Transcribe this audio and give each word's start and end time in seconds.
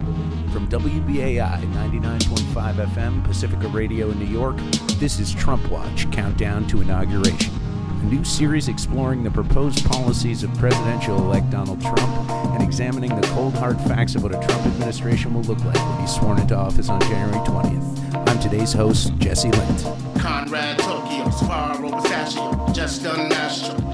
From 0.00 0.68
WBAI 0.70 1.60
99.5 1.72 2.74
FM, 2.86 3.24
Pacifica 3.24 3.68
Radio 3.68 4.10
in 4.10 4.18
New 4.18 4.26
York, 4.26 4.56
this 4.98 5.20
is 5.20 5.32
Trump 5.32 5.70
Watch 5.70 6.10
Countdown 6.10 6.66
to 6.66 6.80
Inauguration, 6.80 7.54
a 8.00 8.04
new 8.06 8.24
series 8.24 8.66
exploring 8.66 9.22
the 9.22 9.30
proposed 9.30 9.84
policies 9.84 10.42
of 10.42 10.52
presidential 10.54 11.16
elect 11.18 11.48
Donald 11.50 11.80
Trump 11.80 12.00
and 12.30 12.62
examining 12.62 13.14
the 13.14 13.26
cold 13.28 13.54
hard 13.54 13.80
facts 13.82 14.16
of 14.16 14.24
what 14.24 14.34
a 14.34 14.46
Trump 14.48 14.66
administration 14.66 15.32
will 15.32 15.42
look 15.42 15.64
like 15.64 15.76
when 15.76 16.00
he's 16.00 16.14
sworn 16.16 16.40
into 16.40 16.56
office 16.56 16.88
on 16.88 17.00
January 17.02 17.46
20th. 17.46 18.28
I'm 18.28 18.40
today's 18.40 18.72
host, 18.72 19.16
Jesse 19.18 19.52
Lind. 19.52 20.18
Conrad 20.18 20.76
Tokyo, 20.80 21.30
Sparrow 21.30 22.00
Pistachio, 22.00 22.72
just 22.72 23.04
done. 23.04 23.28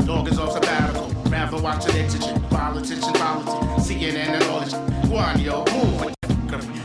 Dog 0.07 0.29
is 0.29 0.39
off 0.39 0.53
sabbatical. 0.53 1.11
Rather 1.31 1.61
watch 1.61 1.87
an 1.91 1.97
exigent, 1.97 2.49
politician, 2.49 3.13
politics, 3.13 3.89
CNN 3.89 4.17
and 4.17 4.43
all 4.45 4.61
this. 4.61 5.00
Guanyo, 5.11 5.67
move. 5.73 6.15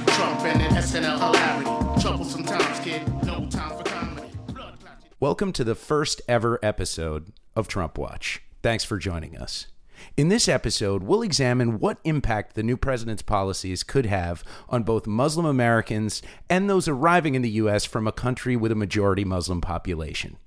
Trump 0.07 0.41
and 0.45 0.59
an 0.59 0.71
SNL 0.71 1.19
hilarity. 1.19 2.83
Kid. 2.83 3.07
No 3.23 3.47
time 3.51 3.77
for 3.77 3.83
comedy. 3.83 4.31
Welcome 5.19 5.53
to 5.53 5.63
the 5.63 5.75
first 5.75 6.23
ever 6.27 6.57
episode 6.63 7.31
of 7.55 7.67
Trump 7.67 7.99
Watch. 7.99 8.41
Thanks 8.63 8.83
for 8.83 8.97
joining 8.97 9.37
us. 9.37 9.67
In 10.17 10.29
this 10.29 10.49
episode, 10.49 11.03
we'll 11.03 11.21
examine 11.21 11.77
what 11.77 11.99
impact 12.03 12.55
the 12.55 12.63
new 12.63 12.77
president's 12.77 13.21
policies 13.21 13.83
could 13.83 14.07
have 14.07 14.43
on 14.69 14.81
both 14.81 15.05
Muslim 15.05 15.45
Americans 15.45 16.23
and 16.49 16.67
those 16.67 16.87
arriving 16.87 17.35
in 17.35 17.43
the 17.43 17.49
U.S. 17.51 17.85
from 17.85 18.07
a 18.07 18.11
country 18.11 18.55
with 18.55 18.71
a 18.71 18.75
majority 18.75 19.23
Muslim 19.23 19.61
population. 19.61 20.37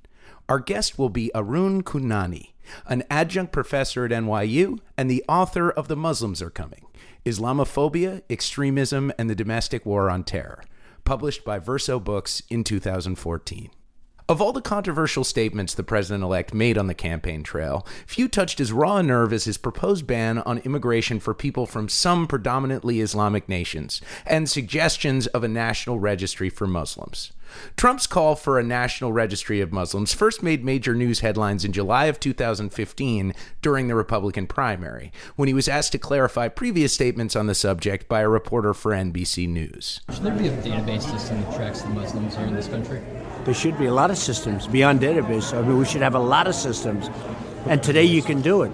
Our 0.49 0.61
guest 0.61 0.99
will 0.99 1.11
be 1.11 1.31
Arun 1.35 1.83
Kundnani, 1.83 2.53
an 2.87 3.05
adjunct 3.11 3.53
professor 3.53 4.07
at 4.07 4.11
NYU 4.11 4.79
and 4.97 5.11
the 5.11 5.23
author 5.29 5.71
of 5.71 5.89
The 5.89 5.97
Muslims 5.97 6.41
Are 6.41 6.49
Coming 6.49 6.87
Islamophobia, 7.27 8.23
Extremism, 8.31 9.13
and 9.19 9.29
the 9.29 9.35
Domestic 9.35 9.85
War 9.85 10.09
on 10.09 10.25
Terror, 10.25 10.65
published 11.05 11.45
by 11.45 11.59
Verso 11.59 12.01
Books 12.01 12.43
in 12.49 12.65
2014. 12.65 13.69
Of 14.31 14.43
all 14.43 14.53
the 14.53 14.61
controversial 14.61 15.25
statements 15.25 15.73
the 15.73 15.83
president 15.83 16.23
elect 16.23 16.53
made 16.53 16.77
on 16.77 16.87
the 16.87 16.93
campaign 16.93 17.43
trail, 17.43 17.87
few 18.07 18.29
touched 18.29 18.61
as 18.61 18.75
raw 18.75 18.99
a 18.99 19.03
nerve 19.03 19.33
as 19.33 19.45
his 19.45 19.57
proposed 19.57 20.07
ban 20.07 20.41
on 20.41 20.59
immigration 20.59 21.19
for 21.19 21.33
people 21.33 21.65
from 21.65 21.89
some 21.89 22.27
predominantly 22.27 23.01
Islamic 23.01 23.49
nations 23.49 24.03
and 24.27 24.47
suggestions 24.47 25.29
of 25.29 25.45
a 25.45 25.49
national 25.49 25.99
registry 25.99 26.51
for 26.51 26.67
Muslims. 26.67 27.33
Trump's 27.75 28.07
call 28.07 28.35
for 28.35 28.59
a 28.59 28.63
national 28.63 29.15
registry 29.15 29.63
of 29.63 29.73
Muslims 29.73 30.13
first 30.13 30.43
made 30.43 30.63
major 30.63 30.95
news 30.95 31.21
headlines 31.21 31.65
in 31.65 31.73
July 31.73 32.05
of 32.05 32.21
2015 32.21 33.33
during 33.63 33.89
the 33.89 33.95
Republican 33.95 34.47
primary, 34.47 35.11
when 35.37 35.49
he 35.49 35.55
was 35.55 35.69
asked 35.69 35.93
to 35.93 35.99
clarify 35.99 36.49
previous 36.49 36.93
statements 36.93 37.35
on 37.35 37.47
the 37.47 37.55
subject 37.55 38.07
by 38.11 38.21
a 38.21 38.29
reporter 38.29 38.75
for 38.75 38.93
NBC 38.93 39.49
News. 39.49 40.03
Should 40.13 40.23
there 40.23 40.35
be 40.35 40.49
a 40.49 40.57
database 40.59 41.11
system 41.11 41.41
that 41.41 41.57
tracks 41.57 41.81
the 41.81 41.89
Muslims 41.89 42.37
here 42.37 42.45
in 42.45 42.55
this 42.55 42.69
country? 42.69 43.01
There 43.49 43.55
should 43.55 43.79
be 43.79 43.87
a 43.87 43.95
lot 43.95 44.11
of 44.11 44.19
systems 44.19 44.67
beyond 44.67 45.01
database. 45.01 45.57
I 45.57 45.67
mean, 45.67 45.79
we 45.79 45.87
should 45.87 46.03
have 46.03 46.15
a 46.15 46.19
lot 46.19 46.47
of 46.47 46.55
systems. 46.55 47.09
And 47.65 47.83
today 47.83 48.05
you 48.05 48.21
can 48.21 48.43
do 48.43 48.61
it. 48.61 48.71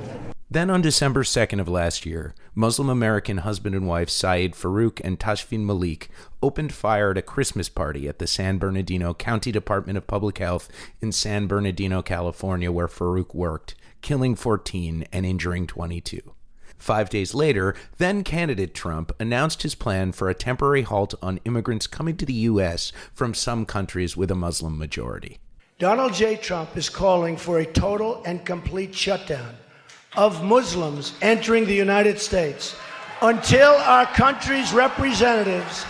Then 0.51 0.69
on 0.69 0.83
December 0.83 1.23
2nd 1.23 1.61
of 1.61 1.69
last 1.69 2.05
year, 2.05 2.35
Muslim 2.57 2.89
American 2.89 3.37
husband 3.37 3.77
and 3.77 3.87
wife 3.87 4.11
Syed 4.11 4.55
Farook 4.55 5.01
and 5.05 5.17
Tashfeen 5.17 5.65
Malik 5.65 6.11
opened 6.43 6.73
fire 6.73 7.13
at 7.13 7.19
a 7.19 7.23
Christmas 7.23 7.69
party 7.69 8.09
at 8.09 8.19
the 8.19 8.27
San 8.27 8.59
Bernardino 8.59 9.15
County 9.15 9.53
Department 9.53 9.97
of 9.97 10.09
Public 10.09 10.39
Health 10.39 10.69
in 11.01 11.13
San 11.13 11.47
Bernardino, 11.47 12.03
California, 12.03 12.73
where 12.73 12.89
Farook 12.89 13.33
worked, 13.33 13.77
killing 14.03 14.35
14 14.35 15.07
and 15.13 15.25
injuring 15.25 15.69
22. 15.69 16.35
Five 16.79 17.11
days 17.11 17.35
later, 17.35 17.75
then 17.99 18.25
candidate 18.25 18.75
Trump 18.75 19.13
announced 19.19 19.63
his 19.63 19.75
plan 19.75 20.13
for 20.13 20.29
a 20.29 20.35
temporary 20.35 20.83
halt 20.83 21.15
on 21.23 21.41
immigrants 21.45 21.87
coming 21.87 22.17
to 22.19 22.27
the 22.27 22.33
U.S. 22.51 22.93
from 23.13 23.35
some 23.35 23.65
countries 23.65 24.17
with 24.17 24.31
a 24.31 24.35
Muslim 24.35 24.77
majority. 24.79 25.39
Donald 25.79 26.15
J. 26.15 26.37
Trump 26.37 26.77
is 26.77 26.89
calling 26.89 27.37
for 27.37 27.59
a 27.59 27.67
total 27.67 28.23
and 28.25 28.45
complete 28.45 28.95
shutdown 28.95 29.57
of 30.17 30.45
Muslims 30.45 31.15
entering 31.21 31.65
the 31.65 31.75
United 31.75 32.21
States 32.21 32.77
until 33.23 33.73
our 33.73 34.07
country's 34.07 34.73
representatives 34.73 35.85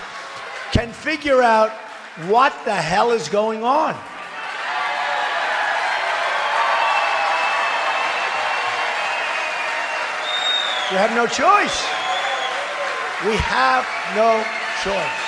can 0.72 0.92
figure 0.92 1.42
out 1.42 1.70
what 2.28 2.52
the 2.64 2.74
hell 2.74 3.10
is 3.10 3.28
going 3.28 3.62
on. 3.62 3.94
We 10.94 11.00
have 11.00 11.16
no 11.16 11.26
choice. 11.26 11.82
We 13.26 13.36
have 13.36 13.84
no 14.14 14.44
choice. 14.84 15.24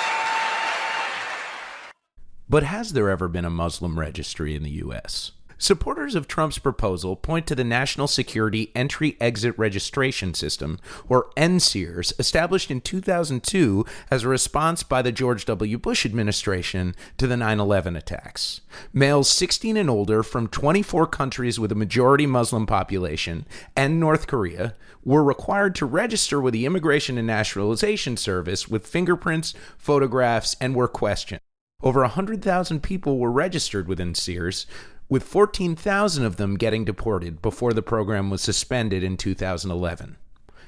But 2.47 2.63
has 2.63 2.93
there 2.93 3.09
ever 3.09 3.27
been 3.27 3.43
a 3.43 3.49
Muslim 3.49 3.99
registry 3.99 4.55
in 4.55 4.63
the 4.63 4.69
U.S.? 4.69 5.33
Supporters 5.59 6.13
of 6.13 6.27
Trump's 6.27 6.59
proposal 6.59 7.15
point 7.15 7.47
to 7.47 7.55
the 7.55 7.63
National 7.63 8.07
Security 8.07 8.71
Entry 8.75 9.17
Exit 9.19 9.57
Registration 9.57 10.35
System, 10.35 10.77
or 11.09 11.31
NSEERS, 11.35 12.13
established 12.19 12.69
in 12.69 12.79
2002 12.79 13.83
as 14.11 14.23
a 14.23 14.27
response 14.27 14.83
by 14.83 15.01
the 15.01 15.11
George 15.11 15.45
W. 15.45 15.79
Bush 15.79 16.05
administration 16.05 16.95
to 17.17 17.25
the 17.25 17.37
9 17.37 17.59
11 17.59 17.95
attacks. 17.95 18.61
Males 18.93 19.29
16 19.29 19.77
and 19.77 19.89
older 19.89 20.21
from 20.21 20.47
24 20.47 21.07
countries 21.07 21.59
with 21.59 21.71
a 21.71 21.75
majority 21.75 22.27
Muslim 22.27 22.67
population 22.67 23.47
and 23.75 23.99
North 23.99 24.27
Korea 24.27 24.75
were 25.03 25.23
required 25.23 25.73
to 25.75 25.85
register 25.87 26.39
with 26.39 26.53
the 26.53 26.65
Immigration 26.67 27.17
and 27.17 27.25
Naturalization 27.25 28.15
Service 28.15 28.67
with 28.67 28.85
fingerprints, 28.85 29.55
photographs, 29.77 30.55
and 30.61 30.75
were 30.75 30.87
questioned. 30.87 31.41
Over 31.81 32.01
100,000 32.01 32.81
people 32.81 33.19
were 33.19 33.31
registered 33.31 33.87
with 33.87 33.99
NSEERS, 33.99 34.65
with 35.09 35.23
14,000 35.23 36.25
of 36.25 36.37
them 36.37 36.57
getting 36.57 36.85
deported 36.85 37.41
before 37.41 37.73
the 37.73 37.81
program 37.81 38.29
was 38.29 38.41
suspended 38.41 39.03
in 39.03 39.17
2011. 39.17 40.17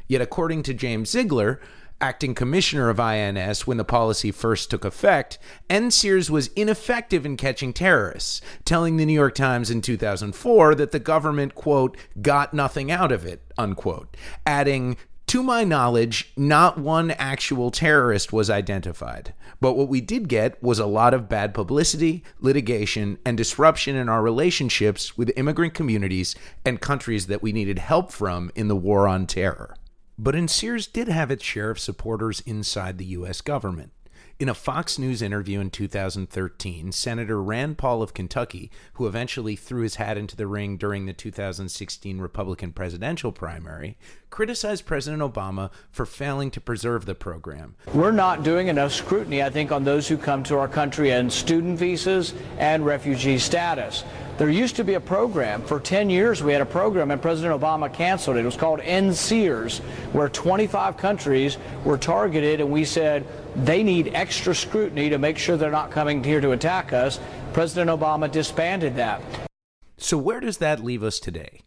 Yet, 0.08 0.22
according 0.22 0.64
to 0.64 0.74
James 0.74 1.14
Ziglar, 1.14 1.60
acting 2.02 2.34
commissioner 2.34 2.90
of 2.90 3.00
INS 3.00 3.68
when 3.68 3.78
the 3.78 3.84
policy 3.84 4.32
first 4.32 4.70
took 4.70 4.86
effect, 4.86 5.38
NSEERS 5.70 6.30
was 6.30 6.48
ineffective 6.50 7.26
in 7.26 7.36
catching 7.36 7.74
terrorists, 7.74 8.42
telling 8.64 8.98
the 8.98 9.06
New 9.06 9.14
York 9.14 9.36
Times 9.36 9.70
in 9.70 9.82
2004 9.82 10.76
that 10.76 10.92
the 10.92 11.00
government, 11.00 11.56
quote, 11.56 11.98
got 12.22 12.54
nothing 12.54 12.90
out 12.90 13.12
of 13.12 13.26
it, 13.26 13.42
unquote, 13.58 14.16
adding, 14.46 14.98
to 15.30 15.44
my 15.44 15.64
knowledge, 15.64 16.34
not 16.36 16.80
one 16.80 17.12
actual 17.12 17.70
terrorist 17.70 18.34
was 18.34 18.50
identified. 18.50 19.36
But 19.62 19.74
what 19.74 19.88
we 19.88 20.02
did 20.02 20.28
get 20.28 20.62
was 20.64 20.80
a 20.80 20.88
lot 20.88 21.14
of 21.14 21.30
bad 21.30 21.54
publicity, 21.54 22.24
litigation, 22.40 23.20
and 23.24 23.38
disruption 23.38 23.96
in 23.96 24.10
our 24.10 24.24
relationships 24.24 25.20
with 25.20 25.32
immigrant 25.38 25.76
communities 25.76 26.36
and 26.66 26.82
countries 26.82 27.28
that 27.28 27.44
we 27.44 27.52
needed 27.52 27.78
help 27.78 28.12
from 28.12 28.50
in 28.56 28.70
the 28.70 28.76
war 28.76 29.08
on 29.08 29.28
terror. 29.28 29.76
But 30.18 30.34
NSEERS 30.34 30.92
did 30.92 31.08
have 31.10 31.30
its 31.30 31.44
share 31.44 31.70
of 31.70 31.78
supporters 31.78 32.40
inside 32.40 32.98
the 32.98 33.06
U.S. 33.06 33.42
government. 33.42 33.92
In 34.40 34.48
a 34.48 34.54
Fox 34.54 34.98
News 34.98 35.22
interview 35.22 35.60
in 35.60 35.70
2013, 35.70 36.94
Senator 36.94 37.44
Rand 37.44 37.78
Paul 37.78 38.02
of 38.02 38.14
Kentucky, 38.14 38.72
who 38.94 39.06
eventually 39.06 39.58
threw 39.58 39.82
his 39.82 39.96
hat 39.96 40.18
into 40.18 40.38
the 40.38 40.48
ring 40.48 40.78
during 40.78 41.06
the 41.06 41.12
2016 41.12 42.20
Republican 42.20 42.72
presidential 42.72 43.34
primary, 43.34 43.98
criticized 44.30 44.86
President 44.86 45.22
Obama 45.22 45.72
for 45.92 46.06
failing 46.06 46.52
to 46.52 46.62
preserve 46.62 47.06
the 47.06 47.16
program. 47.16 47.76
We're 47.94 48.12
not 48.12 48.44
doing 48.44 48.70
enough 48.70 48.94
scrutiny, 48.94 49.44
I 49.44 49.50
think, 49.50 49.74
on 49.74 49.84
those 49.84 50.08
who 50.08 50.16
come 50.16 50.44
to 50.44 50.58
our 50.58 50.70
country 50.70 51.14
on 51.14 51.30
student 51.30 51.78
visas 51.78 52.34
and 52.58 52.86
refugee 52.86 53.40
status. 53.40 54.06
There 54.38 54.50
used 54.50 54.78
to 54.78 54.86
be 54.86 54.94
a 54.94 55.02
program. 55.02 55.64
For 55.64 55.82
10 55.82 56.10
years, 56.10 56.42
we 56.42 56.54
had 56.54 56.62
a 56.62 56.66
program, 56.66 57.12
and 57.12 57.22
President 57.22 57.60
Obama 57.60 57.94
canceled 57.94 58.38
it. 58.38 58.44
It 58.44 58.46
was 58.46 58.56
called 58.56 58.80
NSEERS, 58.80 59.80
where 60.14 60.30
25 60.30 60.96
countries 60.96 61.58
were 61.84 61.98
targeted, 61.98 62.62
and 62.62 62.72
we 62.72 62.86
said 62.86 63.28
they 63.66 63.84
need 63.84 64.12
extra 64.14 64.54
scrutiny 64.56 65.10
to 65.10 65.18
make 65.18 65.38
sure 65.38 65.58
they're 65.58 65.72
not 65.72 65.92
coming 65.92 66.24
here 66.24 66.42
to 66.42 66.52
attack 66.52 66.94
us. 66.94 67.20
President 67.54 67.90
Obama 67.90 68.32
disbanded 68.32 68.96
that. 68.96 69.22
So, 69.98 70.18
where 70.18 70.40
does 70.40 70.58
that 70.58 70.84
leave 70.84 71.04
us 71.04 71.20
today? 71.20 71.62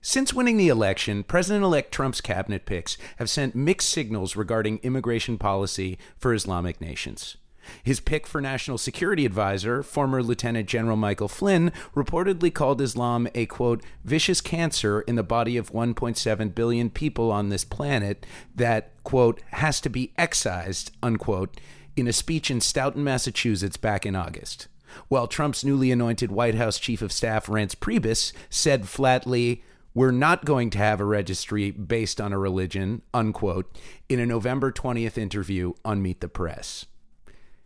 Since 0.00 0.34
winning 0.34 0.56
the 0.56 0.68
election, 0.68 1.22
President 1.22 1.64
elect 1.64 1.92
Trump's 1.92 2.20
cabinet 2.20 2.66
picks 2.66 2.98
have 3.16 3.30
sent 3.30 3.54
mixed 3.54 3.88
signals 3.88 4.34
regarding 4.34 4.78
immigration 4.78 5.38
policy 5.38 5.96
for 6.16 6.34
Islamic 6.34 6.80
nations. 6.80 7.36
His 7.82 8.00
pick 8.00 8.26
for 8.26 8.40
National 8.40 8.78
Security 8.78 9.26
Advisor, 9.26 9.82
former 9.82 10.22
Lieutenant 10.22 10.68
General 10.68 10.96
Michael 10.96 11.28
Flynn, 11.28 11.72
reportedly 11.94 12.52
called 12.52 12.80
Islam 12.80 13.28
a, 13.34 13.46
quote, 13.46 13.82
vicious 14.04 14.40
cancer 14.40 15.00
in 15.02 15.16
the 15.16 15.22
body 15.22 15.56
of 15.56 15.72
1.7 15.72 16.54
billion 16.54 16.90
people 16.90 17.30
on 17.30 17.48
this 17.48 17.64
planet 17.64 18.26
that, 18.54 18.92
quote, 19.04 19.40
has 19.52 19.80
to 19.80 19.88
be 19.88 20.12
excised, 20.16 20.92
unquote, 21.02 21.60
in 21.96 22.08
a 22.08 22.12
speech 22.12 22.50
in 22.50 22.60
Stoughton, 22.60 23.04
Massachusetts 23.04 23.76
back 23.76 24.06
in 24.06 24.16
August. 24.16 24.68
While 25.08 25.26
Trump's 25.26 25.64
newly 25.64 25.90
anointed 25.90 26.30
White 26.30 26.54
House 26.54 26.78
Chief 26.78 27.02
of 27.02 27.12
Staff, 27.12 27.46
Reince 27.46 27.76
Priebus, 27.76 28.32
said 28.50 28.88
flatly, 28.88 29.62
We're 29.94 30.10
not 30.10 30.44
going 30.44 30.70
to 30.70 30.78
have 30.78 31.00
a 31.00 31.04
registry 31.04 31.70
based 31.70 32.20
on 32.20 32.32
a 32.32 32.38
religion, 32.38 33.02
unquote, 33.12 33.74
in 34.08 34.20
a 34.20 34.26
November 34.26 34.72
20th 34.72 35.18
interview 35.18 35.74
on 35.84 36.02
Meet 36.02 36.20
the 36.20 36.28
Press. 36.28 36.86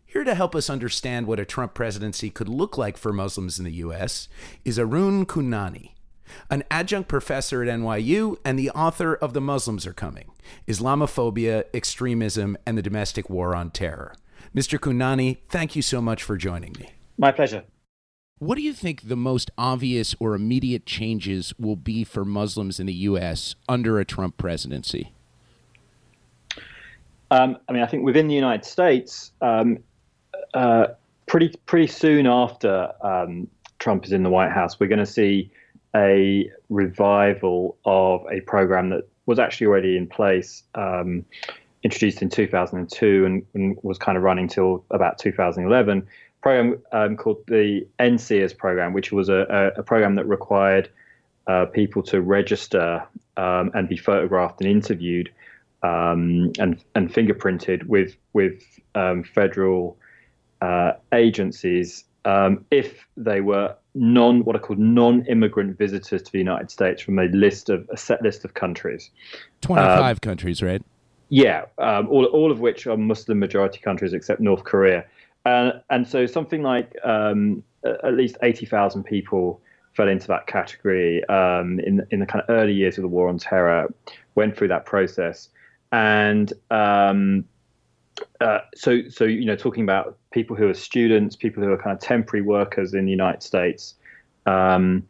Here 0.09 0.23
to 0.23 0.35
help 0.35 0.55
us 0.55 0.69
understand 0.69 1.27
what 1.27 1.39
a 1.39 1.43
Trump 1.43 1.73
presidency 1.73 2.29
could 2.29 2.47
look 2.47 2.77
like 2.77 2.95
for 2.95 3.11
Muslims 3.11 3.59
in 3.59 3.65
the 3.65 3.73
U.S. 3.73 4.29
is 4.63 4.79
Arun 4.79 5.25
Kundnani, 5.25 5.91
an 6.49 6.63
adjunct 6.71 7.09
professor 7.09 7.61
at 7.61 7.67
NYU 7.67 8.37
and 8.45 8.57
the 8.57 8.69
author 8.69 9.15
of 9.15 9.33
The 9.33 9.41
Muslims 9.41 9.85
Are 9.85 9.91
Coming 9.91 10.31
Islamophobia, 10.65 11.65
Extremism, 11.73 12.55
and 12.65 12.77
the 12.77 12.81
Domestic 12.81 13.29
War 13.29 13.53
on 13.53 13.69
Terror. 13.69 14.15
Mr. 14.55 14.79
Kundnani, 14.79 15.39
thank 15.49 15.75
you 15.75 15.81
so 15.81 16.01
much 16.01 16.23
for 16.23 16.37
joining 16.37 16.73
me. 16.79 16.91
My 17.17 17.33
pleasure. 17.33 17.65
What 18.39 18.55
do 18.55 18.61
you 18.61 18.71
think 18.71 19.09
the 19.09 19.17
most 19.17 19.51
obvious 19.57 20.15
or 20.21 20.35
immediate 20.35 20.85
changes 20.85 21.53
will 21.59 21.75
be 21.75 22.05
for 22.05 22.23
Muslims 22.23 22.79
in 22.79 22.85
the 22.85 22.93
U.S. 22.93 23.55
under 23.67 23.99
a 23.99 24.05
Trump 24.05 24.37
presidency? 24.37 25.11
Um, 27.29 27.57
I 27.67 27.73
mean, 27.73 27.83
I 27.83 27.87
think 27.87 28.05
within 28.05 28.29
the 28.29 28.35
United 28.35 28.63
States, 28.63 29.33
um, 29.41 29.79
uh, 30.53 30.87
pretty 31.25 31.53
pretty 31.65 31.87
soon 31.87 32.27
after 32.27 32.91
um, 33.01 33.47
Trump 33.79 34.05
is 34.05 34.11
in 34.11 34.23
the 34.23 34.29
White 34.29 34.51
House, 34.51 34.79
we're 34.79 34.87
going 34.87 34.99
to 34.99 35.05
see 35.05 35.51
a 35.95 36.51
revival 36.69 37.77
of 37.85 38.25
a 38.31 38.41
program 38.41 38.89
that 38.89 39.07
was 39.25 39.39
actually 39.39 39.67
already 39.67 39.97
in 39.97 40.07
place, 40.07 40.63
um, 40.75 41.25
introduced 41.83 42.21
in 42.21 42.29
2002, 42.29 43.25
and, 43.25 43.45
and 43.53 43.77
was 43.83 43.97
kind 43.97 44.17
of 44.17 44.23
running 44.23 44.47
till 44.47 44.83
about 44.91 45.17
2011 45.17 46.07
program 46.41 46.81
um, 46.91 47.17
called 47.17 47.43
the 47.47 47.85
NSEERS 47.99 48.55
program, 48.57 48.93
which 48.93 49.11
was 49.11 49.29
a, 49.29 49.45
a, 49.49 49.79
a 49.79 49.83
program 49.83 50.15
that 50.15 50.25
required 50.25 50.89
uh, 51.47 51.65
people 51.65 52.03
to 52.03 52.21
register 52.21 53.03
um, 53.37 53.71
and 53.73 53.89
be 53.89 53.97
photographed 53.97 54.61
and 54.61 54.69
interviewed 54.69 55.31
um, 55.83 56.51
and 56.59 56.83
and 56.95 57.13
fingerprinted 57.13 57.85
with 57.85 58.15
with 58.33 58.63
um, 58.95 59.23
federal 59.23 59.97
uh, 60.61 60.93
agencies 61.13 62.03
um, 62.25 62.65
if 62.71 63.07
they 63.15 63.41
were 63.41 63.75
non 63.95 64.43
what 64.43 64.55
are 64.55 64.59
called 64.59 64.79
non-immigrant 64.79 65.77
visitors 65.77 66.21
to 66.21 66.31
the 66.31 66.37
United 66.37 66.69
States 66.69 67.01
from 67.01 67.19
a 67.19 67.25
list 67.25 67.69
of 67.69 67.87
a 67.91 67.97
set 67.97 68.21
list 68.21 68.45
of 68.45 68.53
countries. 68.53 69.09
Twenty-five 69.61 70.17
um, 70.17 70.19
countries, 70.19 70.61
right? 70.61 70.81
Yeah, 71.29 71.65
all 71.77 72.25
all 72.25 72.51
of 72.51 72.59
which 72.59 72.87
are 72.87 72.97
Muslim 72.97 73.39
majority 73.39 73.79
countries 73.79 74.13
except 74.13 74.41
North 74.41 74.63
Korea. 74.63 75.05
Uh, 75.45 75.79
and 75.89 76.05
so 76.05 76.25
something 76.25 76.61
like 76.61 76.93
um, 77.05 77.63
at 78.03 78.15
least 78.15 78.37
80,000 78.41 79.03
people 79.03 79.61
fell 79.93 80.09
into 80.09 80.27
that 80.27 80.45
category 80.45 81.23
um, 81.25 81.79
in, 81.79 82.05
in 82.11 82.19
the 82.19 82.25
kind 82.25 82.43
of 82.43 82.49
early 82.49 82.73
years 82.73 82.97
of 82.97 83.01
the 83.01 83.07
war 83.07 83.29
on 83.29 83.37
terror, 83.37 83.87
went 84.35 84.57
through 84.57 84.67
that 84.67 84.85
process. 84.85 85.47
And 85.91 86.51
um, 86.69 87.45
uh, 88.41 88.59
so, 88.75 89.07
so, 89.09 89.23
you 89.25 89.45
know, 89.45 89.55
talking 89.55 89.83
about 89.83 90.17
people 90.31 90.55
who 90.55 90.67
are 90.67 90.73
students, 90.73 91.35
people 91.35 91.63
who 91.63 91.71
are 91.71 91.77
kind 91.77 91.95
of 91.95 92.01
temporary 92.01 92.43
workers 92.43 92.93
in 92.93 93.05
the 93.05 93.11
United 93.11 93.43
States. 93.43 93.95
Um, 94.45 95.03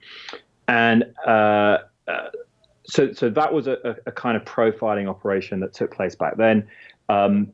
and 0.68 1.06
uh, 1.26 1.80
uh, 2.08 2.30
so, 2.86 3.14
so 3.14 3.30
that 3.30 3.54
was 3.54 3.68
a, 3.68 3.98
a, 4.06 4.12
kind 4.12 4.36
of 4.36 4.44
profiling 4.44 5.08
operation 5.08 5.60
that 5.60 5.74
took 5.74 5.94
place 5.94 6.16
back 6.16 6.38
then. 6.38 6.68
Um, 7.10 7.52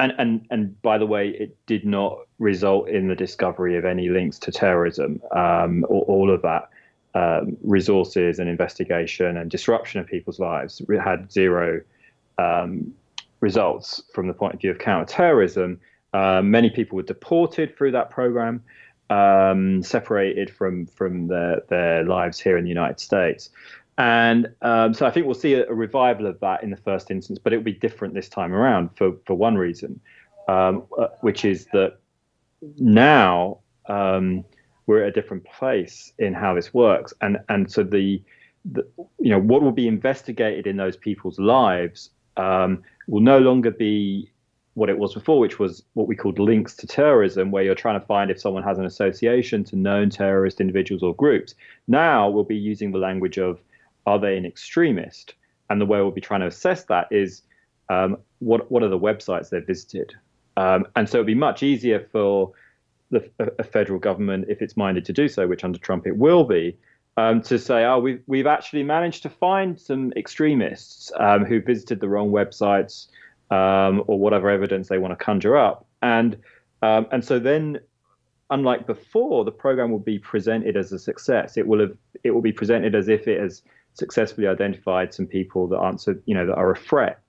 and 0.00 0.14
and 0.18 0.46
and 0.50 0.80
by 0.82 0.96
the 0.96 1.06
way, 1.06 1.30
it 1.30 1.56
did 1.66 1.84
not 1.84 2.18
result 2.38 2.88
in 2.88 3.08
the 3.08 3.16
discovery 3.16 3.76
of 3.76 3.84
any 3.84 4.08
links 4.08 4.38
to 4.40 4.52
terrorism. 4.52 5.20
Um, 5.32 5.84
or, 5.88 6.02
all 6.02 6.30
of 6.30 6.42
that 6.42 6.70
um, 7.14 7.56
resources 7.62 8.38
and 8.38 8.48
investigation 8.48 9.36
and 9.36 9.50
disruption 9.50 10.00
of 10.00 10.06
people's 10.06 10.38
lives 10.38 10.80
had 11.02 11.32
zero 11.32 11.80
um, 12.38 12.94
results 13.40 14.02
from 14.12 14.26
the 14.26 14.34
point 14.34 14.54
of 14.54 14.60
view 14.60 14.70
of 14.70 14.78
counterterrorism. 14.78 15.80
Uh, 16.12 16.42
many 16.42 16.70
people 16.70 16.96
were 16.96 17.02
deported 17.02 17.76
through 17.76 17.92
that 17.92 18.10
program, 18.10 18.62
um, 19.10 19.82
separated 19.82 20.50
from 20.50 20.86
from 20.86 21.28
their 21.28 21.62
their 21.68 22.04
lives 22.04 22.40
here 22.40 22.56
in 22.56 22.64
the 22.64 22.70
United 22.70 23.00
States. 23.00 23.50
And 23.98 24.48
um, 24.62 24.94
so 24.94 25.06
I 25.06 25.10
think 25.10 25.26
we'll 25.26 25.34
see 25.34 25.54
a, 25.54 25.68
a, 25.68 25.74
revival 25.74 26.26
of 26.26 26.38
that 26.38 26.62
in 26.62 26.70
the 26.70 26.76
first 26.76 27.10
instance, 27.10 27.40
but 27.42 27.52
it 27.52 27.56
will 27.56 27.64
be 27.64 27.72
different 27.72 28.14
this 28.14 28.28
time 28.28 28.54
around 28.54 28.90
for, 28.96 29.16
for 29.26 29.34
one 29.34 29.56
reason, 29.56 30.00
um, 30.46 30.84
uh, 30.96 31.08
which 31.20 31.44
is 31.44 31.66
that 31.72 31.98
now 32.78 33.58
um, 33.88 34.44
we're 34.86 35.02
at 35.02 35.08
a 35.08 35.12
different 35.12 35.44
place 35.44 36.12
in 36.20 36.32
how 36.32 36.54
this 36.54 36.72
works. 36.72 37.12
And, 37.20 37.38
and 37.48 37.70
so 37.70 37.82
the, 37.82 38.22
the 38.64 38.86
you 39.18 39.30
know, 39.30 39.40
what 39.40 39.62
will 39.62 39.72
be 39.72 39.88
investigated 39.88 40.68
in 40.68 40.76
those 40.76 40.96
people's 40.96 41.40
lives 41.40 42.10
um, 42.38 42.82
will 43.06 43.20
no 43.20 43.38
longer 43.38 43.70
be 43.70 44.30
what 44.74 44.88
it 44.88 44.96
was 44.96 45.12
before, 45.12 45.40
which 45.40 45.58
was 45.58 45.82
what 45.94 46.06
we 46.06 46.14
called 46.14 46.38
links 46.38 46.76
to 46.76 46.86
terrorism, 46.86 47.50
where 47.50 47.64
you're 47.64 47.74
trying 47.74 48.00
to 48.00 48.06
find 48.06 48.30
if 48.30 48.40
someone 48.40 48.62
has 48.62 48.78
an 48.78 48.86
association 48.86 49.64
to 49.64 49.76
known 49.76 50.08
terrorist 50.08 50.60
individuals 50.60 51.02
or 51.02 51.14
groups. 51.16 51.54
Now 51.88 52.30
we'll 52.30 52.44
be 52.44 52.56
using 52.56 52.92
the 52.92 52.98
language 52.98 53.38
of 53.38 53.60
are 54.06 54.18
they 54.18 54.36
an 54.36 54.46
extremist? 54.46 55.34
And 55.68 55.80
the 55.80 55.86
way 55.86 56.00
we'll 56.00 56.12
be 56.12 56.20
trying 56.20 56.40
to 56.40 56.46
assess 56.46 56.84
that 56.84 57.08
is 57.10 57.42
um, 57.90 58.16
what 58.38 58.70
what 58.70 58.82
are 58.82 58.88
the 58.88 58.98
websites 58.98 59.50
they've 59.50 59.66
visited? 59.66 60.14
Um, 60.56 60.86
and 60.96 61.08
so 61.08 61.18
it'd 61.18 61.26
be 61.26 61.34
much 61.34 61.62
easier 61.62 62.00
for 62.12 62.52
the 63.10 63.28
a 63.58 63.64
federal 63.64 63.98
government, 63.98 64.46
if 64.48 64.62
it's 64.62 64.76
minded 64.76 65.04
to 65.06 65.12
do 65.12 65.28
so, 65.28 65.46
which 65.46 65.64
under 65.64 65.78
Trump 65.78 66.06
it 66.06 66.16
will 66.16 66.44
be, 66.44 66.76
um, 67.18 67.42
to 67.42 67.58
say, 67.58 67.84
oh, 67.84 67.98
we've 67.98 68.22
we've 68.28 68.46
actually 68.46 68.84
managed 68.84 69.24
to 69.24 69.28
find 69.28 69.78
some 69.78 70.12
extremists 70.16 71.10
um, 71.18 71.44
who 71.44 71.60
visited 71.60 71.98
the 72.00 72.08
wrong 72.08 72.30
websites 72.30 73.08
um, 73.50 74.04
or 74.06 74.18
whatever 74.20 74.48
evidence 74.48 74.88
they 74.88 74.98
want 74.98 75.18
to 75.18 75.24
conjure 75.24 75.56
up, 75.56 75.84
and 76.00 76.36
um, 76.82 77.06
and 77.10 77.24
so 77.24 77.40
then 77.40 77.80
unlike 78.50 78.86
before, 78.86 79.44
the 79.44 79.50
program 79.50 79.90
will 79.90 79.98
be 79.98 80.18
presented 80.18 80.76
as 80.76 80.92
a 80.92 80.98
success. 80.98 81.56
It 81.56 81.66
will 81.66 81.80
have 81.80 81.96
it 82.22 82.30
will 82.30 82.40
be 82.40 82.52
presented 82.52 82.94
as 82.94 83.08
if 83.08 83.26
it 83.26 83.40
has 83.40 83.62
successfully 83.94 84.46
identified 84.46 85.12
some 85.12 85.26
people 85.26 85.66
that 85.68 85.78
answer, 85.78 86.22
you 86.24 86.34
know, 86.34 86.46
that 86.46 86.54
are 86.54 86.70
a 86.70 86.76
threat 86.76 87.20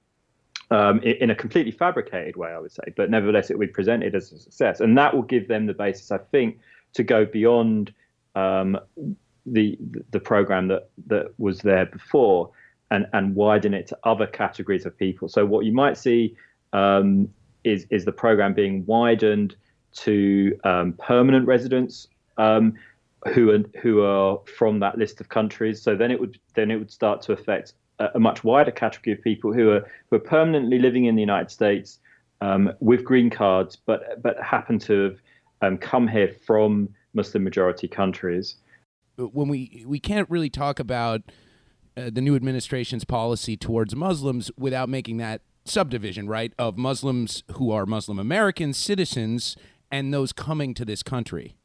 um, 0.69 1.01
in, 1.01 1.31
a 1.31 1.35
completely 1.35 1.71
fabricated 1.71 2.35
way, 2.35 2.51
I 2.51 2.59
would 2.59 2.71
say. 2.71 2.83
But 2.95 3.09
nevertheless, 3.09 3.50
it 3.50 3.57
will 3.57 3.65
be 3.65 3.74
presented 3.74 4.13
as 4.13 4.31
a 4.31 4.38
success, 4.38 4.81
and 4.81 4.95
that 5.00 5.15
will 5.15 5.24
give 5.24 5.47
them 5.47 5.65
the 5.65 5.74
basis, 5.74 6.12
I 6.12 6.19
think, 6.19 6.59
to 6.94 7.03
go 7.03 7.25
beyond 7.25 7.92
um, 8.35 8.77
the 9.45 9.77
the 10.12 10.19
program 10.19 10.68
that 10.68 10.89
that 11.07 11.33
was 11.38 11.59
there 11.59 11.86
before, 11.86 12.51
and 12.91 13.07
and 13.13 13.36
widen 13.36 13.74
it 13.74 13.88
to 13.88 13.97
other 14.03 14.27
categories 14.27 14.86
of 14.86 14.97
people. 14.97 15.30
So 15.30 15.45
what 15.45 15.65
you 15.65 15.74
might 15.74 15.97
see 15.97 16.36
um, 16.74 17.30
is 17.63 17.85
is 17.90 18.06
the 18.06 18.11
program 18.11 18.54
being 18.54 18.85
widened 18.85 19.56
to 19.94 20.57
um, 20.63 20.94
permanent 20.94 21.47
residents. 21.47 22.07
Um, 22.37 22.75
who 23.33 23.52
are 23.52 23.59
who 23.81 24.02
are 24.02 24.40
from 24.57 24.80
that 24.80 24.97
list 24.97 25.19
of 25.19 25.30
countries. 25.30 25.81
So 25.81 25.95
then 25.95 26.11
it 26.11 26.19
would 26.19 26.40
then 26.56 26.71
it 26.71 26.78
would 26.78 26.92
start 26.92 27.21
to 27.23 27.33
affect 27.33 27.73
a, 27.99 28.09
a 28.16 28.19
much 28.19 28.44
wider 28.44 28.71
category 28.71 29.13
of 29.13 29.21
people 29.21 29.54
who 29.54 29.71
are 29.71 29.85
who 30.09 30.16
are 30.16 30.19
permanently 30.21 30.80
living 30.80 31.06
in 31.06 31.16
the 31.16 31.21
United 31.21 31.52
States 31.52 31.99
um, 32.42 32.71
with 32.80 33.04
green 33.04 33.30
cards, 33.30 33.75
but 33.75 34.21
but 34.21 34.42
happen 34.42 34.80
to 34.80 35.04
have 35.04 35.21
um, 35.61 35.78
come 35.78 36.07
here 36.07 36.33
from 36.45 36.90
Muslim 37.13 37.44
majority 37.44 37.87
countries. 37.87 38.56
When 39.19 39.47
we 39.47 39.83
we 39.85 39.99
can't 39.99 40.30
really 40.30 40.49
talk 40.49 40.80
about 40.80 41.21
uh, 41.97 42.09
the 42.11 42.21
new 42.21 42.35
administration's 42.35 43.04
policy 43.04 43.57
towards 43.57 43.95
Muslims 43.95 44.49
without 44.57 44.90
making 44.90 45.18
that 45.18 45.42
subdivision, 45.66 46.28
right, 46.28 46.54
of 46.57 46.78
Muslims 46.78 47.44
who 47.54 47.71
are 47.71 47.85
Muslim 47.85 48.19
American 48.19 48.73
citizens 48.73 49.56
and 49.92 50.14
those 50.14 50.31
coming 50.31 50.73
to 50.73 50.85
this 50.85 51.04
country. 51.04 51.56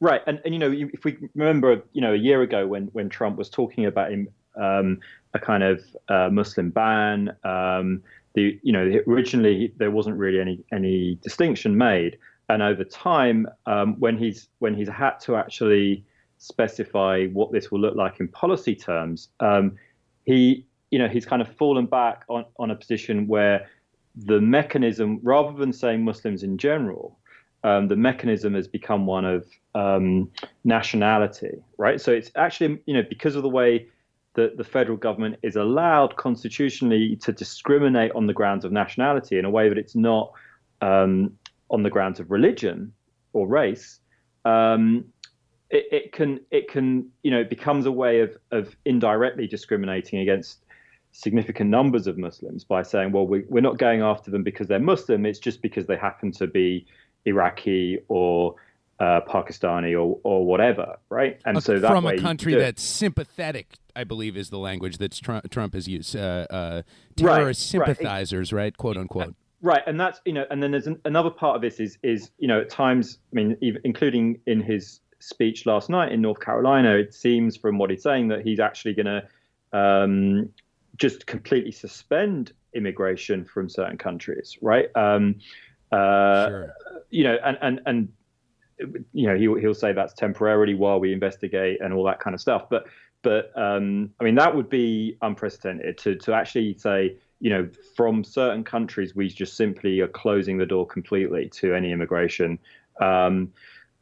Right, 0.00 0.20
and, 0.26 0.40
and 0.44 0.52
you 0.52 0.58
know, 0.58 0.72
if 0.72 1.04
we 1.04 1.16
remember, 1.36 1.82
you 1.92 2.00
know, 2.00 2.12
a 2.12 2.16
year 2.16 2.42
ago 2.42 2.66
when 2.66 2.86
when 2.88 3.08
Trump 3.08 3.36
was 3.36 3.48
talking 3.48 3.86
about 3.86 4.10
him, 4.10 4.28
um, 4.56 4.98
a 5.34 5.38
kind 5.38 5.62
of 5.62 5.80
uh, 6.08 6.28
Muslim 6.30 6.70
ban, 6.70 7.36
um, 7.44 8.02
the 8.34 8.58
you 8.62 8.72
know, 8.72 9.00
originally 9.06 9.72
there 9.76 9.92
wasn't 9.92 10.16
really 10.16 10.40
any 10.40 10.64
any 10.72 11.18
distinction 11.22 11.76
made, 11.76 12.18
and 12.48 12.62
over 12.62 12.82
time, 12.82 13.46
um, 13.66 13.94
when 14.00 14.18
he's 14.18 14.48
when 14.58 14.74
he's 14.74 14.88
had 14.88 15.20
to 15.20 15.36
actually 15.36 16.04
specify 16.42 17.26
what 17.28 17.52
this 17.52 17.70
will 17.70 17.80
look 17.80 17.94
like 17.94 18.20
in 18.20 18.28
policy 18.28 18.74
terms, 18.74 19.28
um, 19.40 19.76
he 20.24 20.66
you 20.90 20.98
know 20.98 21.08
he's 21.08 21.24
kind 21.24 21.40
of 21.40 21.48
fallen 21.56 21.86
back 21.86 22.24
on 22.28 22.44
on 22.58 22.70
a 22.70 22.76
position 22.76 23.26
where 23.26 23.68
the 24.14 24.40
mechanism, 24.40 25.20
rather 25.22 25.56
than 25.56 25.72
saying 25.72 26.04
Muslims 26.04 26.42
in 26.42 26.58
general, 26.58 27.18
um, 27.64 27.88
the 27.88 27.96
mechanism 27.96 28.54
has 28.54 28.68
become 28.68 29.06
one 29.06 29.24
of 29.24 29.46
um, 29.74 30.30
nationality, 30.64 31.62
right? 31.78 32.00
So 32.00 32.12
it's 32.12 32.30
actually, 32.36 32.82
you 32.86 32.94
know, 32.94 33.02
because 33.08 33.36
of 33.36 33.42
the 33.42 33.48
way 33.48 33.88
that 34.34 34.56
the 34.56 34.64
federal 34.64 34.96
government 34.96 35.36
is 35.42 35.56
allowed 35.56 36.16
constitutionally 36.16 37.16
to 37.16 37.32
discriminate 37.32 38.12
on 38.12 38.26
the 38.26 38.32
grounds 38.32 38.64
of 38.64 38.72
nationality 38.72 39.38
in 39.38 39.44
a 39.44 39.50
way 39.50 39.68
that 39.68 39.78
it's 39.78 39.94
not 39.94 40.32
um, 40.80 41.38
on 41.70 41.82
the 41.82 41.90
grounds 41.90 42.18
of 42.18 42.30
religion 42.30 42.92
or 43.32 43.46
race. 43.46 44.00
Um, 44.44 45.04
it, 45.72 45.86
it 45.90 46.12
can 46.12 46.40
it 46.50 46.68
can 46.68 47.08
you 47.22 47.30
know 47.30 47.40
it 47.40 47.50
becomes 47.50 47.86
a 47.86 47.92
way 47.92 48.20
of 48.20 48.36
of 48.52 48.76
indirectly 48.84 49.46
discriminating 49.46 50.20
against 50.20 50.64
significant 51.12 51.70
numbers 51.70 52.06
of 52.06 52.16
Muslims 52.16 52.64
by 52.64 52.82
saying, 52.82 53.12
well, 53.12 53.26
we, 53.26 53.44
we're 53.48 53.60
not 53.60 53.76
going 53.76 54.00
after 54.00 54.30
them 54.30 54.42
because 54.42 54.66
they're 54.66 54.78
Muslim. 54.78 55.26
It's 55.26 55.38
just 55.38 55.60
because 55.60 55.86
they 55.86 55.96
happen 55.96 56.32
to 56.32 56.46
be 56.46 56.86
Iraqi 57.26 57.98
or 58.08 58.54
uh, 58.98 59.20
Pakistani 59.28 59.92
or 59.92 60.20
or 60.22 60.44
whatever, 60.44 60.98
right? 61.08 61.40
And 61.44 61.62
so 61.62 61.78
that 61.78 61.90
from 61.90 62.06
a 62.06 62.18
country 62.18 62.54
that's 62.54 62.82
sympathetic, 62.82 63.78
I 63.96 64.04
believe, 64.04 64.36
is 64.36 64.50
the 64.50 64.58
language 64.58 64.98
that 64.98 65.12
Trump, 65.12 65.50
Trump 65.50 65.74
has 65.74 65.88
used. 65.88 66.14
Uh, 66.14 66.46
uh, 66.50 66.82
terrorist 67.16 67.74
right, 67.74 67.86
sympathizers, 67.86 68.52
right. 68.52 68.64
right? 68.64 68.76
Quote 68.76 68.98
unquote. 68.98 69.34
Right, 69.62 69.82
and 69.86 69.98
that's 69.98 70.20
you 70.24 70.32
know, 70.32 70.44
and 70.50 70.62
then 70.62 70.72
there's 70.72 70.88
an, 70.88 71.00
another 71.04 71.30
part 71.30 71.56
of 71.56 71.62
this 71.62 71.80
is 71.80 71.96
is 72.02 72.30
you 72.38 72.48
know 72.48 72.60
at 72.60 72.68
times, 72.68 73.18
I 73.32 73.36
mean, 73.36 73.56
even, 73.60 73.80
including 73.84 74.40
in 74.46 74.60
his 74.60 75.00
speech 75.22 75.66
last 75.66 75.88
night 75.88 76.12
in 76.12 76.20
North 76.20 76.40
Carolina, 76.40 76.94
it 76.94 77.14
seems 77.14 77.56
from 77.56 77.78
what 77.78 77.90
he's 77.90 78.02
saying 78.02 78.28
that 78.28 78.42
he's 78.42 78.60
actually 78.60 78.94
going 78.94 79.06
to 79.06 79.78
um, 79.78 80.48
just 80.96 81.26
completely 81.26 81.72
suspend 81.72 82.52
immigration 82.74 83.44
from 83.44 83.68
certain 83.68 83.98
countries, 83.98 84.58
right? 84.60 84.88
Um, 84.94 85.36
uh, 85.90 86.48
sure. 86.48 86.74
You 87.10 87.24
know, 87.24 87.38
and 87.44 87.58
and 87.60 87.80
and 87.86 88.08
you 89.12 89.26
know 89.26 89.36
he'll 89.36 89.56
he'll 89.56 89.74
say 89.74 89.92
that's 89.92 90.14
temporarily 90.14 90.74
while 90.74 90.98
we 90.98 91.12
investigate 91.12 91.80
and 91.80 91.92
all 91.92 92.04
that 92.04 92.20
kind 92.20 92.34
of 92.34 92.40
stuff. 92.40 92.68
But 92.70 92.86
but 93.22 93.52
um, 93.56 94.10
I 94.20 94.24
mean 94.24 94.34
that 94.36 94.54
would 94.54 94.68
be 94.68 95.16
unprecedented 95.22 95.98
to 95.98 96.16
to 96.16 96.32
actually 96.32 96.74
say 96.74 97.16
you 97.40 97.50
know 97.50 97.68
from 97.94 98.24
certain 98.24 98.64
countries 98.64 99.14
we 99.14 99.28
just 99.28 99.56
simply 99.56 100.00
are 100.00 100.08
closing 100.08 100.58
the 100.58 100.66
door 100.66 100.86
completely 100.86 101.48
to 101.50 101.74
any 101.74 101.92
immigration. 101.92 102.58
Um, 103.00 103.52